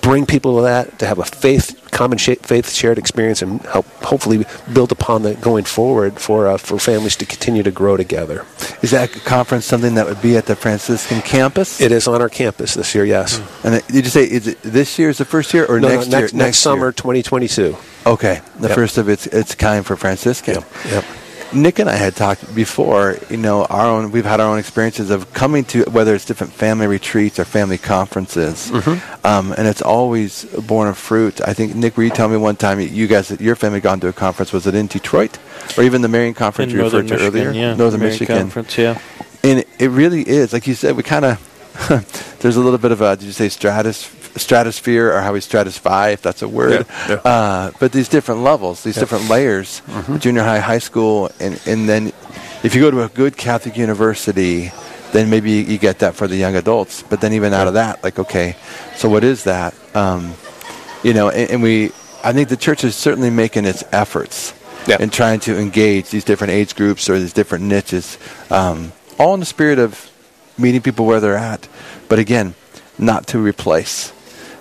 bring 0.00 0.26
people 0.26 0.56
to 0.56 0.62
that, 0.62 0.98
to 0.98 1.06
have 1.06 1.18
a 1.18 1.24
faith, 1.24 1.88
common 1.90 2.18
sh- 2.18 2.36
faith 2.42 2.70
shared 2.70 2.98
experience, 2.98 3.42
and 3.42 3.60
help 3.62 3.86
hopefully 4.02 4.44
build 4.72 4.92
upon 4.92 5.22
that 5.22 5.40
going 5.40 5.64
forward 5.64 6.18
for 6.18 6.46
uh, 6.48 6.56
for 6.58 6.78
families 6.78 7.16
to 7.16 7.26
continue 7.26 7.62
to 7.62 7.70
grow 7.70 7.96
together. 7.96 8.44
Is 8.82 8.90
that 8.90 9.10
conference 9.24 9.64
something 9.64 9.94
that 9.94 10.06
would 10.06 10.20
be 10.22 10.36
at 10.36 10.46
the 10.46 10.56
Franciscan 10.56 11.20
campus? 11.22 11.80
It 11.80 11.92
is 11.92 12.08
on 12.08 12.20
our 12.20 12.28
campus 12.28 12.74
this 12.74 12.94
year, 12.94 13.04
yes. 13.04 13.40
and 13.64 13.82
did 13.88 14.04
you 14.04 14.10
say 14.10 14.24
is 14.24 14.46
it 14.48 14.62
this 14.62 14.98
year 14.98 15.08
is 15.10 15.18
the 15.18 15.24
first 15.24 15.52
year 15.54 15.66
or 15.66 15.80
No, 15.80 15.88
no, 15.88 15.94
next, 15.96 16.08
next, 16.08 16.32
year? 16.32 16.42
next, 16.42 16.58
summer, 16.58 16.86
year? 16.86 16.92
2022. 16.92 17.76
Okay, 18.06 18.40
the 18.60 18.68
Yep. 18.68 18.74
first 18.74 18.98
of 18.98 19.08
its 19.08 19.26
its 19.28 19.54
kind 19.54 19.84
for 19.86 19.96
Franciscan. 19.96 20.54
Yep. 20.56 20.64
Yep. 20.90 21.04
Nick 21.54 21.78
and 21.78 21.88
I 21.88 21.96
had 21.96 22.14
talked 22.16 22.54
before. 22.54 23.16
You 23.30 23.36
know, 23.36 23.64
our 23.66 23.86
own 23.86 24.10
we've 24.10 24.24
had 24.24 24.40
our 24.40 24.50
own 24.52 24.58
experiences 24.58 25.10
of 25.10 25.32
coming 25.32 25.64
to 25.66 25.84
whether 25.90 26.14
it's 26.14 26.24
different 26.24 26.52
family 26.52 26.86
retreats 26.86 27.38
or 27.38 27.44
family 27.44 27.78
conferences, 27.78 28.70
Mm-hmm. 28.70 29.26
um, 29.26 29.52
and 29.56 29.66
it's 29.68 29.82
always 29.82 30.44
born 30.66 30.88
of 30.88 30.98
fruit. 30.98 31.40
I 31.46 31.54
think 31.54 31.74
Nick, 31.74 31.96
were 31.96 32.02
you 32.04 32.10
telling 32.10 32.32
me 32.32 32.38
one 32.38 32.56
time 32.56 32.80
you 32.80 33.06
guys 33.06 33.30
your 33.40 33.56
family 33.56 33.80
gone 33.80 34.00
to 34.00 34.08
a 34.08 34.12
conference? 34.12 34.52
Was 34.52 34.66
it 34.66 34.74
in 34.74 34.86
Detroit 34.88 35.38
or 35.78 35.84
even 35.84 36.02
the 36.02 36.08
Marian 36.08 36.34
conference 36.34 36.70
in 36.72 36.76
you 36.76 36.82
Northern 36.82 37.02
referred 37.06 37.18
to 37.18 37.22
Michigan, 37.24 37.48
earlier? 37.48 37.60
yeah. 37.60 37.74
Northern 37.76 38.00
Marian 38.00 38.14
Michigan. 38.14 38.38
Conference, 38.38 38.78
yeah. 38.78 38.98
and 39.42 39.64
it 39.78 39.88
really 39.90 40.22
is 40.28 40.52
like 40.52 40.66
you 40.66 40.74
said 40.74 40.96
we 40.96 41.02
kind 41.02 41.24
of 41.24 41.50
there's 42.40 42.56
a 42.56 42.60
little 42.60 42.78
bit 42.78 42.92
of 42.92 43.00
a 43.00 43.16
did 43.16 43.24
you 43.26 43.32
say 43.32 43.48
stratus 43.48 44.04
stratosphere 44.36 45.12
or 45.12 45.20
how 45.20 45.32
we 45.32 45.40
stratify 45.40 46.12
if 46.12 46.22
that's 46.22 46.42
a 46.42 46.48
word 46.48 46.86
Yeah, 46.88 47.08
yeah. 47.08 47.14
Uh, 47.30 47.70
but 47.78 47.92
these 47.92 48.08
different 48.08 48.42
levels 48.42 48.82
these 48.82 48.96
different 48.96 49.28
layers 49.28 49.80
Mm-hmm. 49.86 50.18
junior 50.18 50.42
high 50.42 50.58
high 50.60 50.78
school 50.80 51.30
and, 51.40 51.60
and 51.66 51.88
then 51.88 52.12
if 52.62 52.74
you 52.74 52.80
go 52.80 52.90
to 52.90 53.02
a 53.02 53.08
good 53.08 53.36
catholic 53.36 53.76
university 53.76 54.72
then 55.12 55.30
maybe 55.30 55.50
you, 55.62 55.78
get 55.78 56.00
that 56.00 56.14
for 56.16 56.26
the 56.26 56.36
young 56.36 56.56
adults 56.56 57.02
but 57.02 57.20
then 57.20 57.32
even 57.32 57.52
out 57.54 57.68
of 57.68 57.74
that 57.74 58.02
like 58.02 58.18
okay 58.18 58.56
so 58.96 59.08
what 59.08 59.22
is 59.24 59.44
that 59.44 59.74
um, 59.94 60.34
you 61.04 61.14
know 61.14 61.28
and, 61.30 61.50
and 61.52 61.62
we 61.62 61.92
i 62.24 62.32
think 62.32 62.48
the 62.48 62.56
church 62.56 62.82
is 62.84 62.96
certainly 62.96 63.30
making 63.30 63.64
its 63.64 63.84
efforts 63.92 64.52
Yeah. 64.86 64.98
and 65.00 65.10
trying 65.12 65.40
to 65.48 65.56
engage 65.58 66.10
these 66.10 66.24
different 66.24 66.52
age 66.52 66.74
groups 66.76 67.08
or 67.08 67.18
these 67.18 67.32
different 67.32 67.64
niches, 67.64 68.18
um, 68.50 68.92
all 69.18 69.32
in 69.32 69.40
the 69.40 69.46
spirit 69.46 69.78
of 69.78 70.10
meeting 70.58 70.82
people 70.82 71.06
where 71.06 71.20
they're 71.20 71.40
at. 71.40 71.68
But 72.10 72.18
again, 72.18 72.52
not 72.98 73.26
to 73.32 73.38
replace. 73.40 74.12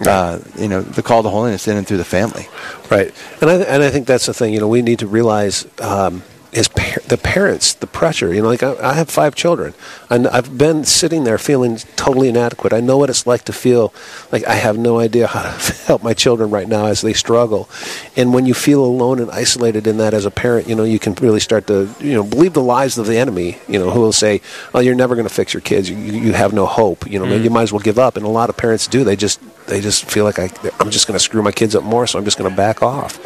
Uh, 0.01 0.39
you 0.57 0.67
know 0.67 0.81
the 0.81 1.03
call 1.03 1.23
to 1.23 1.29
holiness 1.29 1.67
in 1.67 1.77
and 1.77 1.87
through 1.87 1.97
the 1.97 2.03
family. 2.03 2.47
Right, 2.89 3.13
and 3.41 3.49
I 3.49 3.55
and 3.55 3.83
I 3.83 3.89
think 3.89 4.07
that's 4.07 4.25
the 4.25 4.33
thing. 4.33 4.53
You 4.53 4.59
know, 4.59 4.67
we 4.67 4.81
need 4.81 4.99
to 4.99 5.07
realize 5.07 5.65
um, 5.79 6.23
is 6.53 6.67
par- 6.67 7.01
the 7.07 7.17
parents 7.17 7.73
the 7.73 7.87
pressure. 7.87 8.33
You 8.33 8.41
know, 8.41 8.47
like 8.47 8.63
I, 8.63 8.75
I 8.91 8.93
have 8.93 9.09
five 9.09 9.35
children, 9.35 9.73
and 10.09 10.27
I've 10.27 10.57
been 10.57 10.83
sitting 10.85 11.23
there 11.23 11.37
feeling 11.37 11.77
totally 11.95 12.29
inadequate. 12.29 12.73
I 12.73 12.79
know 12.79 12.97
what 12.97 13.09
it's 13.09 13.25
like 13.25 13.43
to 13.45 13.53
feel 13.53 13.93
like 14.31 14.45
I 14.47 14.55
have 14.55 14.77
no 14.77 14.99
idea 14.99 15.27
how 15.27 15.41
to 15.43 15.73
help 15.87 16.03
my 16.03 16.13
children 16.13 16.49
right 16.51 16.67
now 16.67 16.85
as 16.85 17.01
they 17.01 17.13
struggle. 17.13 17.69
And 18.15 18.33
when 18.33 18.45
you 18.45 18.53
feel 18.53 18.83
alone 18.85 19.19
and 19.19 19.31
isolated 19.31 19.87
in 19.87 19.97
that 19.97 20.13
as 20.13 20.25
a 20.25 20.31
parent, 20.31 20.67
you 20.67 20.75
know, 20.75 20.83
you 20.83 20.99
can 20.99 21.13
really 21.15 21.39
start 21.39 21.67
to 21.67 21.89
you 21.99 22.13
know 22.13 22.23
believe 22.23 22.53
the 22.53 22.61
lies 22.63 22.97
of 22.97 23.07
the 23.07 23.17
enemy. 23.17 23.57
You 23.67 23.79
know, 23.79 23.89
who 23.91 23.99
will 24.01 24.13
say, 24.13 24.41
"Oh, 24.73 24.79
you're 24.79 24.95
never 24.95 25.15
going 25.15 25.27
to 25.27 25.33
fix 25.33 25.53
your 25.53 25.61
kids. 25.61 25.89
You, 25.89 25.97
you 25.97 26.33
have 26.33 26.53
no 26.53 26.65
hope. 26.65 27.09
You 27.09 27.19
know, 27.19 27.25
Mm. 27.25 27.43
you 27.43 27.49
might 27.49 27.63
as 27.63 27.71
well 27.73 27.79
give 27.81 27.97
up." 27.97 28.17
And 28.17 28.25
a 28.25 28.29
lot 28.29 28.49
of 28.49 28.57
parents 28.57 28.87
do. 28.87 29.03
They 29.03 29.15
just 29.15 29.39
they 29.67 29.79
just 29.79 30.05
feel 30.11 30.25
like 30.25 30.39
I, 30.39 30.49
I'm 30.81 30.89
just 30.91 31.07
going 31.07 31.15
to 31.17 31.23
screw 31.23 31.41
my 31.41 31.51
kids 31.53 31.73
up 31.73 31.83
more, 31.83 32.05
so 32.05 32.19
I'm 32.19 32.25
just 32.25 32.37
going 32.37 32.49
to 32.49 32.55
back 32.55 32.83
off. 32.83 33.17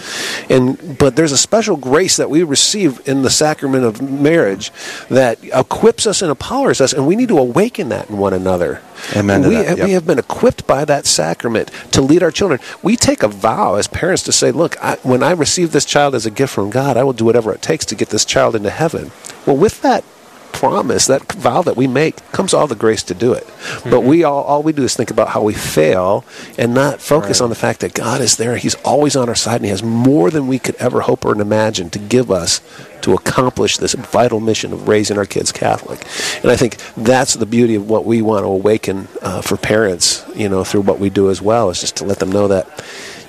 And 0.51 0.97
but 0.97 1.15
there's 1.15 1.31
a 1.31 1.37
special 1.37 1.75
grace 1.77 2.17
that 2.17 2.29
we 2.29 2.43
receive 2.43 3.01
in 3.07 3.16
the 3.21 3.29
sacrament 3.29 3.83
of 3.83 4.01
marriage 4.01 4.71
that 5.09 5.39
equips 5.43 6.07
us 6.07 6.21
and 6.21 6.29
empowers 6.29 6.81
us, 6.81 6.93
and 6.93 7.07
we 7.07 7.15
need 7.15 7.29
to 7.29 7.37
awaken 7.37 7.89
that 7.89 8.09
in 8.09 8.17
one 8.17 8.33
another. 8.33 8.81
Amen 9.15 9.47
We, 9.47 9.55
yep. 9.55 9.79
we 9.79 9.91
have 9.91 10.07
been 10.07 10.19
equipped 10.19 10.65
by 10.65 10.85
that 10.85 11.05
sacrament 11.05 11.71
to 11.91 12.01
lead 12.01 12.23
our 12.23 12.31
children. 12.31 12.59
We 12.81 12.95
take 12.95 13.23
a 13.23 13.27
vow 13.27 13.75
as 13.75 13.87
parents 13.87 14.23
to 14.23 14.31
say, 14.31 14.51
"Look, 14.51 14.75
I, 14.83 14.95
when 15.03 15.23
I 15.23 15.31
receive 15.31 15.71
this 15.71 15.85
child 15.85 16.15
as 16.15 16.25
a 16.25 16.31
gift 16.31 16.53
from 16.53 16.69
God, 16.69 16.97
I 16.97 17.03
will 17.03 17.13
do 17.13 17.25
whatever 17.25 17.53
it 17.53 17.61
takes 17.61 17.85
to 17.85 17.95
get 17.95 18.09
this 18.09 18.25
child 18.25 18.55
into 18.55 18.69
heaven." 18.69 19.11
Well, 19.45 19.57
with 19.57 19.81
that 19.81 20.03
promise, 20.57 21.05
that 21.05 21.31
vow 21.33 21.61
that 21.61 21.77
we 21.77 21.87
make, 21.87 22.15
comes 22.31 22.53
all 22.53 22.67
the 22.67 22.75
grace 22.75 23.03
to 23.03 23.13
do 23.13 23.31
it. 23.33 23.45
But 23.83 23.97
Mm-hmm. 23.97 24.07
we 24.09 24.23
all, 24.23 24.43
all 24.43 24.63
we 24.63 24.73
do 24.73 24.83
is 24.83 24.95
think 24.95 25.11
about 25.11 25.29
how 25.29 25.41
we 25.43 25.53
fail 25.53 26.23
and 26.57 26.73
not 26.73 26.99
focus 26.99 27.41
on 27.41 27.49
the 27.49 27.55
fact 27.55 27.81
that 27.81 27.93
God 27.93 28.21
is 28.21 28.37
there. 28.37 28.57
He's 28.57 28.75
always 28.83 29.15
on 29.15 29.29
our 29.29 29.35
side 29.35 29.57
and 29.57 29.65
He 29.65 29.69
has 29.71 29.83
more 29.83 30.31
than 30.31 30.47
we 30.47 30.57
could 30.59 30.75
ever 30.75 31.01
hope 31.01 31.25
or 31.25 31.39
imagine 31.39 31.89
to 31.91 31.99
give 31.99 32.31
us 32.31 32.61
to 33.01 33.13
accomplish 33.13 33.77
this 33.77 33.93
vital 33.93 34.39
mission 34.39 34.73
of 34.73 34.87
raising 34.87 35.17
our 35.17 35.25
kids 35.25 35.51
Catholic. 35.51 35.99
And 36.41 36.51
I 36.51 36.55
think 36.55 36.77
that's 36.95 37.35
the 37.35 37.45
beauty 37.45 37.75
of 37.75 37.87
what 37.89 38.05
we 38.05 38.21
want 38.21 38.43
to 38.43 38.47
awaken 38.47 39.07
uh, 39.21 39.41
for 39.41 39.57
parents, 39.57 40.25
you 40.35 40.49
know, 40.49 40.63
through 40.63 40.81
what 40.81 40.99
we 40.99 41.09
do 41.09 41.29
as 41.29 41.41
well, 41.41 41.69
is 41.69 41.79
just 41.79 41.97
to 41.97 42.05
let 42.05 42.17
them 42.19 42.31
know 42.31 42.47
that 42.47 42.65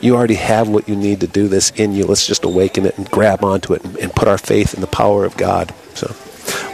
you 0.01 0.17
already 0.17 0.35
have 0.37 0.69
what 0.69 0.89
you 0.89 0.97
need 0.97 1.21
to 1.21 1.27
do 1.27 1.49
this 1.49 1.71
in 1.77 1.93
you. 1.93 2.07
Let's 2.07 2.27
just 2.27 2.45
awaken 2.45 2.87
it 2.87 2.97
and 2.97 3.11
grab 3.11 3.45
onto 3.45 3.75
it 3.75 3.85
and, 3.85 3.97
and 3.99 4.13
put 4.15 4.29
our 4.29 4.39
faith 4.39 4.73
in 4.75 4.81
the 4.81 4.87
power 4.87 5.25
of 5.25 5.37
God. 5.37 5.75
So. 5.95 6.15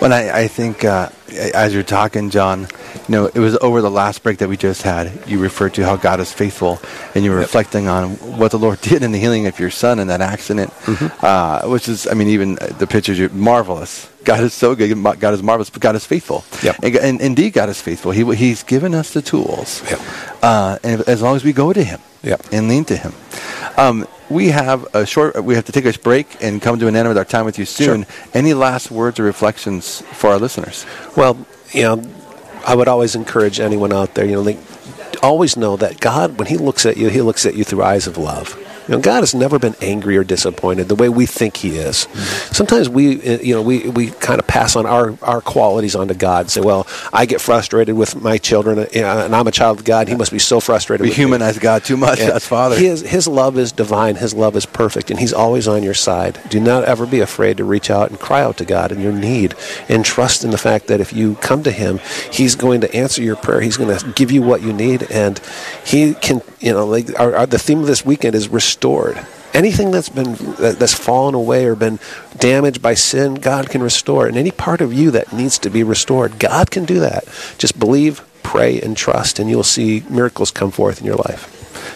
When 0.00 0.12
I, 0.12 0.42
I 0.44 0.48
think 0.48 0.84
uh, 0.84 1.08
as 1.54 1.72
you're 1.74 1.82
talking, 1.82 2.30
John, 2.30 2.60
you 2.62 2.68
know, 3.08 3.26
it 3.26 3.38
was 3.38 3.56
over 3.58 3.80
the 3.80 3.90
last 3.90 4.22
break 4.22 4.38
that 4.38 4.48
we 4.48 4.56
just 4.56 4.82
had. 4.82 5.10
You 5.26 5.38
referred 5.38 5.74
to 5.74 5.84
how 5.84 5.96
God 5.96 6.20
is 6.20 6.32
faithful, 6.32 6.80
and 7.14 7.24
you 7.24 7.30
were 7.30 7.38
reflecting 7.38 7.88
on 7.88 8.10
what 8.38 8.50
the 8.50 8.58
Lord 8.58 8.80
did 8.90 9.02
in 9.02 9.12
the 9.12 9.18
healing 9.18 9.46
of 9.46 9.58
your 9.58 9.70
son 9.70 9.98
in 9.98 10.08
that 10.08 10.20
accident, 10.20 10.72
uh, 11.22 11.66
which 11.66 11.88
is, 11.88 12.06
I 12.06 12.14
mean, 12.14 12.28
even 12.28 12.56
the 12.78 12.86
pictures 12.86 13.18
are 13.20 13.28
marvelous. 13.30 14.08
God 14.24 14.40
is 14.40 14.54
so 14.54 14.74
good. 14.74 14.90
God 15.20 15.34
is 15.34 15.42
marvelous, 15.42 15.70
but 15.70 15.82
God 15.82 15.96
is 15.96 16.04
faithful. 16.06 16.44
Yep. 16.62 16.76
And, 16.82 16.96
and 16.96 17.20
indeed, 17.20 17.52
God 17.52 17.68
is 17.68 17.80
faithful. 17.80 18.10
He, 18.12 18.24
he's 18.34 18.62
given 18.62 18.94
us 18.94 19.12
the 19.12 19.22
tools, 19.22 19.82
Yep. 19.90 20.00
uh, 20.42 20.78
and 20.82 21.00
as 21.02 21.20
long 21.22 21.36
as 21.36 21.44
we 21.44 21.52
go 21.52 21.72
to 21.72 21.82
Him 21.84 22.00
Yep. 22.22 22.46
and 22.52 22.68
lean 22.68 22.84
to 22.86 22.96
Him. 22.96 23.12
Um, 23.76 24.06
we 24.30 24.48
have 24.48 24.86
a 24.94 25.06
short. 25.06 25.42
We 25.44 25.54
have 25.54 25.64
to 25.66 25.72
take 25.72 25.84
a 25.84 25.98
break 25.98 26.42
and 26.42 26.60
come 26.60 26.78
to 26.78 26.86
an 26.86 26.96
end 26.96 27.08
with 27.08 27.18
our 27.18 27.24
time 27.24 27.44
with 27.44 27.58
you 27.58 27.64
soon. 27.64 28.06
Any 28.32 28.54
last 28.54 28.90
words 28.90 29.20
or 29.20 29.24
reflections 29.24 30.00
for 30.12 30.30
our 30.30 30.38
listeners? 30.38 30.86
Well, 31.16 31.46
you 31.72 31.82
know, 31.82 32.02
I 32.66 32.74
would 32.74 32.88
always 32.88 33.14
encourage 33.14 33.60
anyone 33.60 33.92
out 33.92 34.14
there, 34.14 34.24
you 34.24 34.32
know, 34.32 34.42
like, 34.42 34.58
always 35.22 35.56
know 35.56 35.76
that 35.76 36.00
God, 36.00 36.38
when 36.38 36.48
He 36.48 36.56
looks 36.56 36.86
at 36.86 36.96
you, 36.96 37.08
He 37.08 37.20
looks 37.20 37.44
at 37.46 37.54
you 37.54 37.64
through 37.64 37.82
eyes 37.82 38.06
of 38.06 38.16
love. 38.16 38.58
You 38.88 38.94
know, 38.96 39.00
God 39.00 39.20
has 39.20 39.34
never 39.34 39.58
been 39.58 39.74
angry 39.80 40.16
or 40.16 40.24
disappointed 40.24 40.88
the 40.88 40.94
way 40.94 41.08
we 41.08 41.26
think 41.26 41.56
He 41.56 41.76
is. 41.76 42.06
Sometimes 42.52 42.88
we, 42.88 43.16
uh, 43.22 43.38
you 43.38 43.54
know, 43.54 43.62
we, 43.62 43.88
we 43.88 44.10
kind 44.10 44.38
of 44.38 44.46
pass 44.46 44.76
on 44.76 44.84
our, 44.84 45.16
our 45.22 45.40
qualities 45.40 45.94
onto 45.94 46.14
God. 46.14 46.42
and 46.42 46.50
Say, 46.50 46.60
well, 46.60 46.86
I 47.12 47.24
get 47.26 47.40
frustrated 47.40 47.96
with 47.96 48.20
my 48.20 48.36
children, 48.36 48.78
uh, 48.78 48.86
and 48.94 49.34
I'm 49.34 49.46
a 49.46 49.50
child 49.52 49.78
of 49.78 49.84
God. 49.84 50.08
He 50.08 50.14
must 50.14 50.32
be 50.32 50.38
so 50.38 50.60
frustrated. 50.60 51.02
We 51.02 51.08
with 51.08 51.18
me." 51.18 51.24
humanize 51.24 51.58
God 51.58 51.84
too 51.84 51.96
much 51.96 52.20
as 52.20 52.46
Father. 52.46 52.76
His, 52.76 53.00
his 53.00 53.26
love 53.26 53.56
is 53.56 53.72
divine. 53.72 54.16
His 54.16 54.34
love 54.34 54.54
is 54.56 54.66
perfect, 54.66 55.10
and 55.10 55.18
He's 55.18 55.32
always 55.32 55.66
on 55.66 55.82
your 55.82 55.94
side. 55.94 56.38
Do 56.50 56.60
not 56.60 56.84
ever 56.84 57.06
be 57.06 57.20
afraid 57.20 57.56
to 57.56 57.64
reach 57.64 57.90
out 57.90 58.10
and 58.10 58.20
cry 58.20 58.42
out 58.42 58.58
to 58.58 58.64
God 58.64 58.92
in 58.92 59.00
your 59.00 59.12
need, 59.12 59.54
and 59.88 60.04
trust 60.04 60.44
in 60.44 60.50
the 60.50 60.58
fact 60.58 60.88
that 60.88 61.00
if 61.00 61.12
you 61.12 61.36
come 61.36 61.62
to 61.62 61.70
Him, 61.70 62.00
He's 62.30 62.54
going 62.54 62.82
to 62.82 62.94
answer 62.94 63.22
your 63.22 63.36
prayer. 63.36 63.62
He's 63.62 63.78
going 63.78 63.96
to 63.96 64.12
give 64.12 64.30
you 64.30 64.42
what 64.42 64.60
you 64.60 64.72
need, 64.72 65.04
and 65.10 65.40
He 65.84 66.14
can. 66.14 66.42
You 66.60 66.72
know, 66.72 66.86
like 66.86 67.18
our, 67.20 67.36
our, 67.36 67.46
the 67.46 67.58
theme 67.58 67.80
of 67.80 67.86
this 67.86 68.06
weekend 68.06 68.34
is 68.34 68.48
restored. 68.74 69.24
Anything 69.52 69.92
that's 69.92 70.08
been 70.08 70.34
that's 70.58 70.94
fallen 70.94 71.34
away 71.34 71.64
or 71.66 71.76
been 71.76 72.00
damaged 72.36 72.82
by 72.82 72.94
sin, 72.94 73.36
God 73.36 73.70
can 73.70 73.84
restore. 73.84 74.26
And 74.26 74.36
any 74.36 74.50
part 74.50 74.80
of 74.80 74.92
you 74.92 75.12
that 75.12 75.32
needs 75.32 75.60
to 75.60 75.70
be 75.70 75.84
restored, 75.84 76.40
God 76.40 76.72
can 76.72 76.84
do 76.84 76.98
that. 76.98 77.24
Just 77.56 77.78
believe, 77.78 78.20
pray, 78.42 78.80
and 78.80 78.96
trust, 78.96 79.38
and 79.38 79.48
you'll 79.48 79.62
see 79.62 80.02
miracles 80.10 80.50
come 80.50 80.72
forth 80.72 81.00
in 81.00 81.06
your 81.06 81.16
life. 81.16 81.53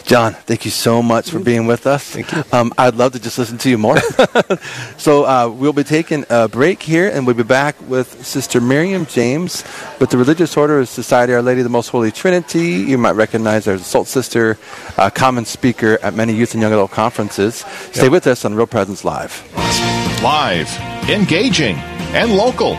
John, 0.09 0.33
thank 0.33 0.65
you 0.65 0.71
so 0.71 1.03
much 1.03 1.29
for 1.29 1.39
being 1.39 1.67
with 1.67 1.87
us. 1.87 2.03
Thank 2.03 2.33
you. 2.33 2.43
Um, 2.51 2.73
I'd 2.79 2.95
love 2.95 3.13
to 3.13 3.19
just 3.19 3.37
listen 3.37 3.59
to 3.59 3.69
you 3.69 3.77
more. 3.77 4.01
so 4.97 5.27
uh, 5.27 5.51
we'll 5.55 5.75
be 5.75 5.85
taking 5.85 6.25
a 6.31 6.49
break 6.49 6.83
here, 6.83 7.11
and 7.11 7.27
we'll 7.27 7.37
be 7.37 7.43
back 7.43 7.77
with 7.87 8.25
Sister 8.25 8.59
Miriam 8.59 9.05
James 9.05 9.65
with 10.01 10.09
the 10.09 10.17
Religious 10.17 10.57
Order 10.57 10.79
of 10.79 10.89
Society 10.89 11.35
Our 11.35 11.43
Lady 11.43 11.61
of 11.61 11.65
the 11.65 11.71
Most 11.71 11.91
Holy 11.91 12.11
Trinity. 12.11 12.77
You 12.89 12.97
might 12.97 13.17
recognize 13.17 13.67
her 13.67 13.73
as 13.73 13.83
a 13.83 13.85
SOLT 13.85 14.07
Sister, 14.07 14.57
uh, 14.97 15.11
common 15.11 15.45
speaker 15.45 15.99
at 16.03 16.15
many 16.15 16.33
youth 16.33 16.55
and 16.55 16.63
young 16.63 16.73
adult 16.73 16.91
conferences. 16.91 17.67
Stay 17.93 18.09
with 18.09 18.27
us 18.27 18.47
on 18.47 18.55
Real 18.55 18.67
Presence 18.67 19.05
Live. 19.05 19.47
Live, 20.23 20.75
engaging, 21.11 21.77
and 22.15 22.35
local. 22.35 22.79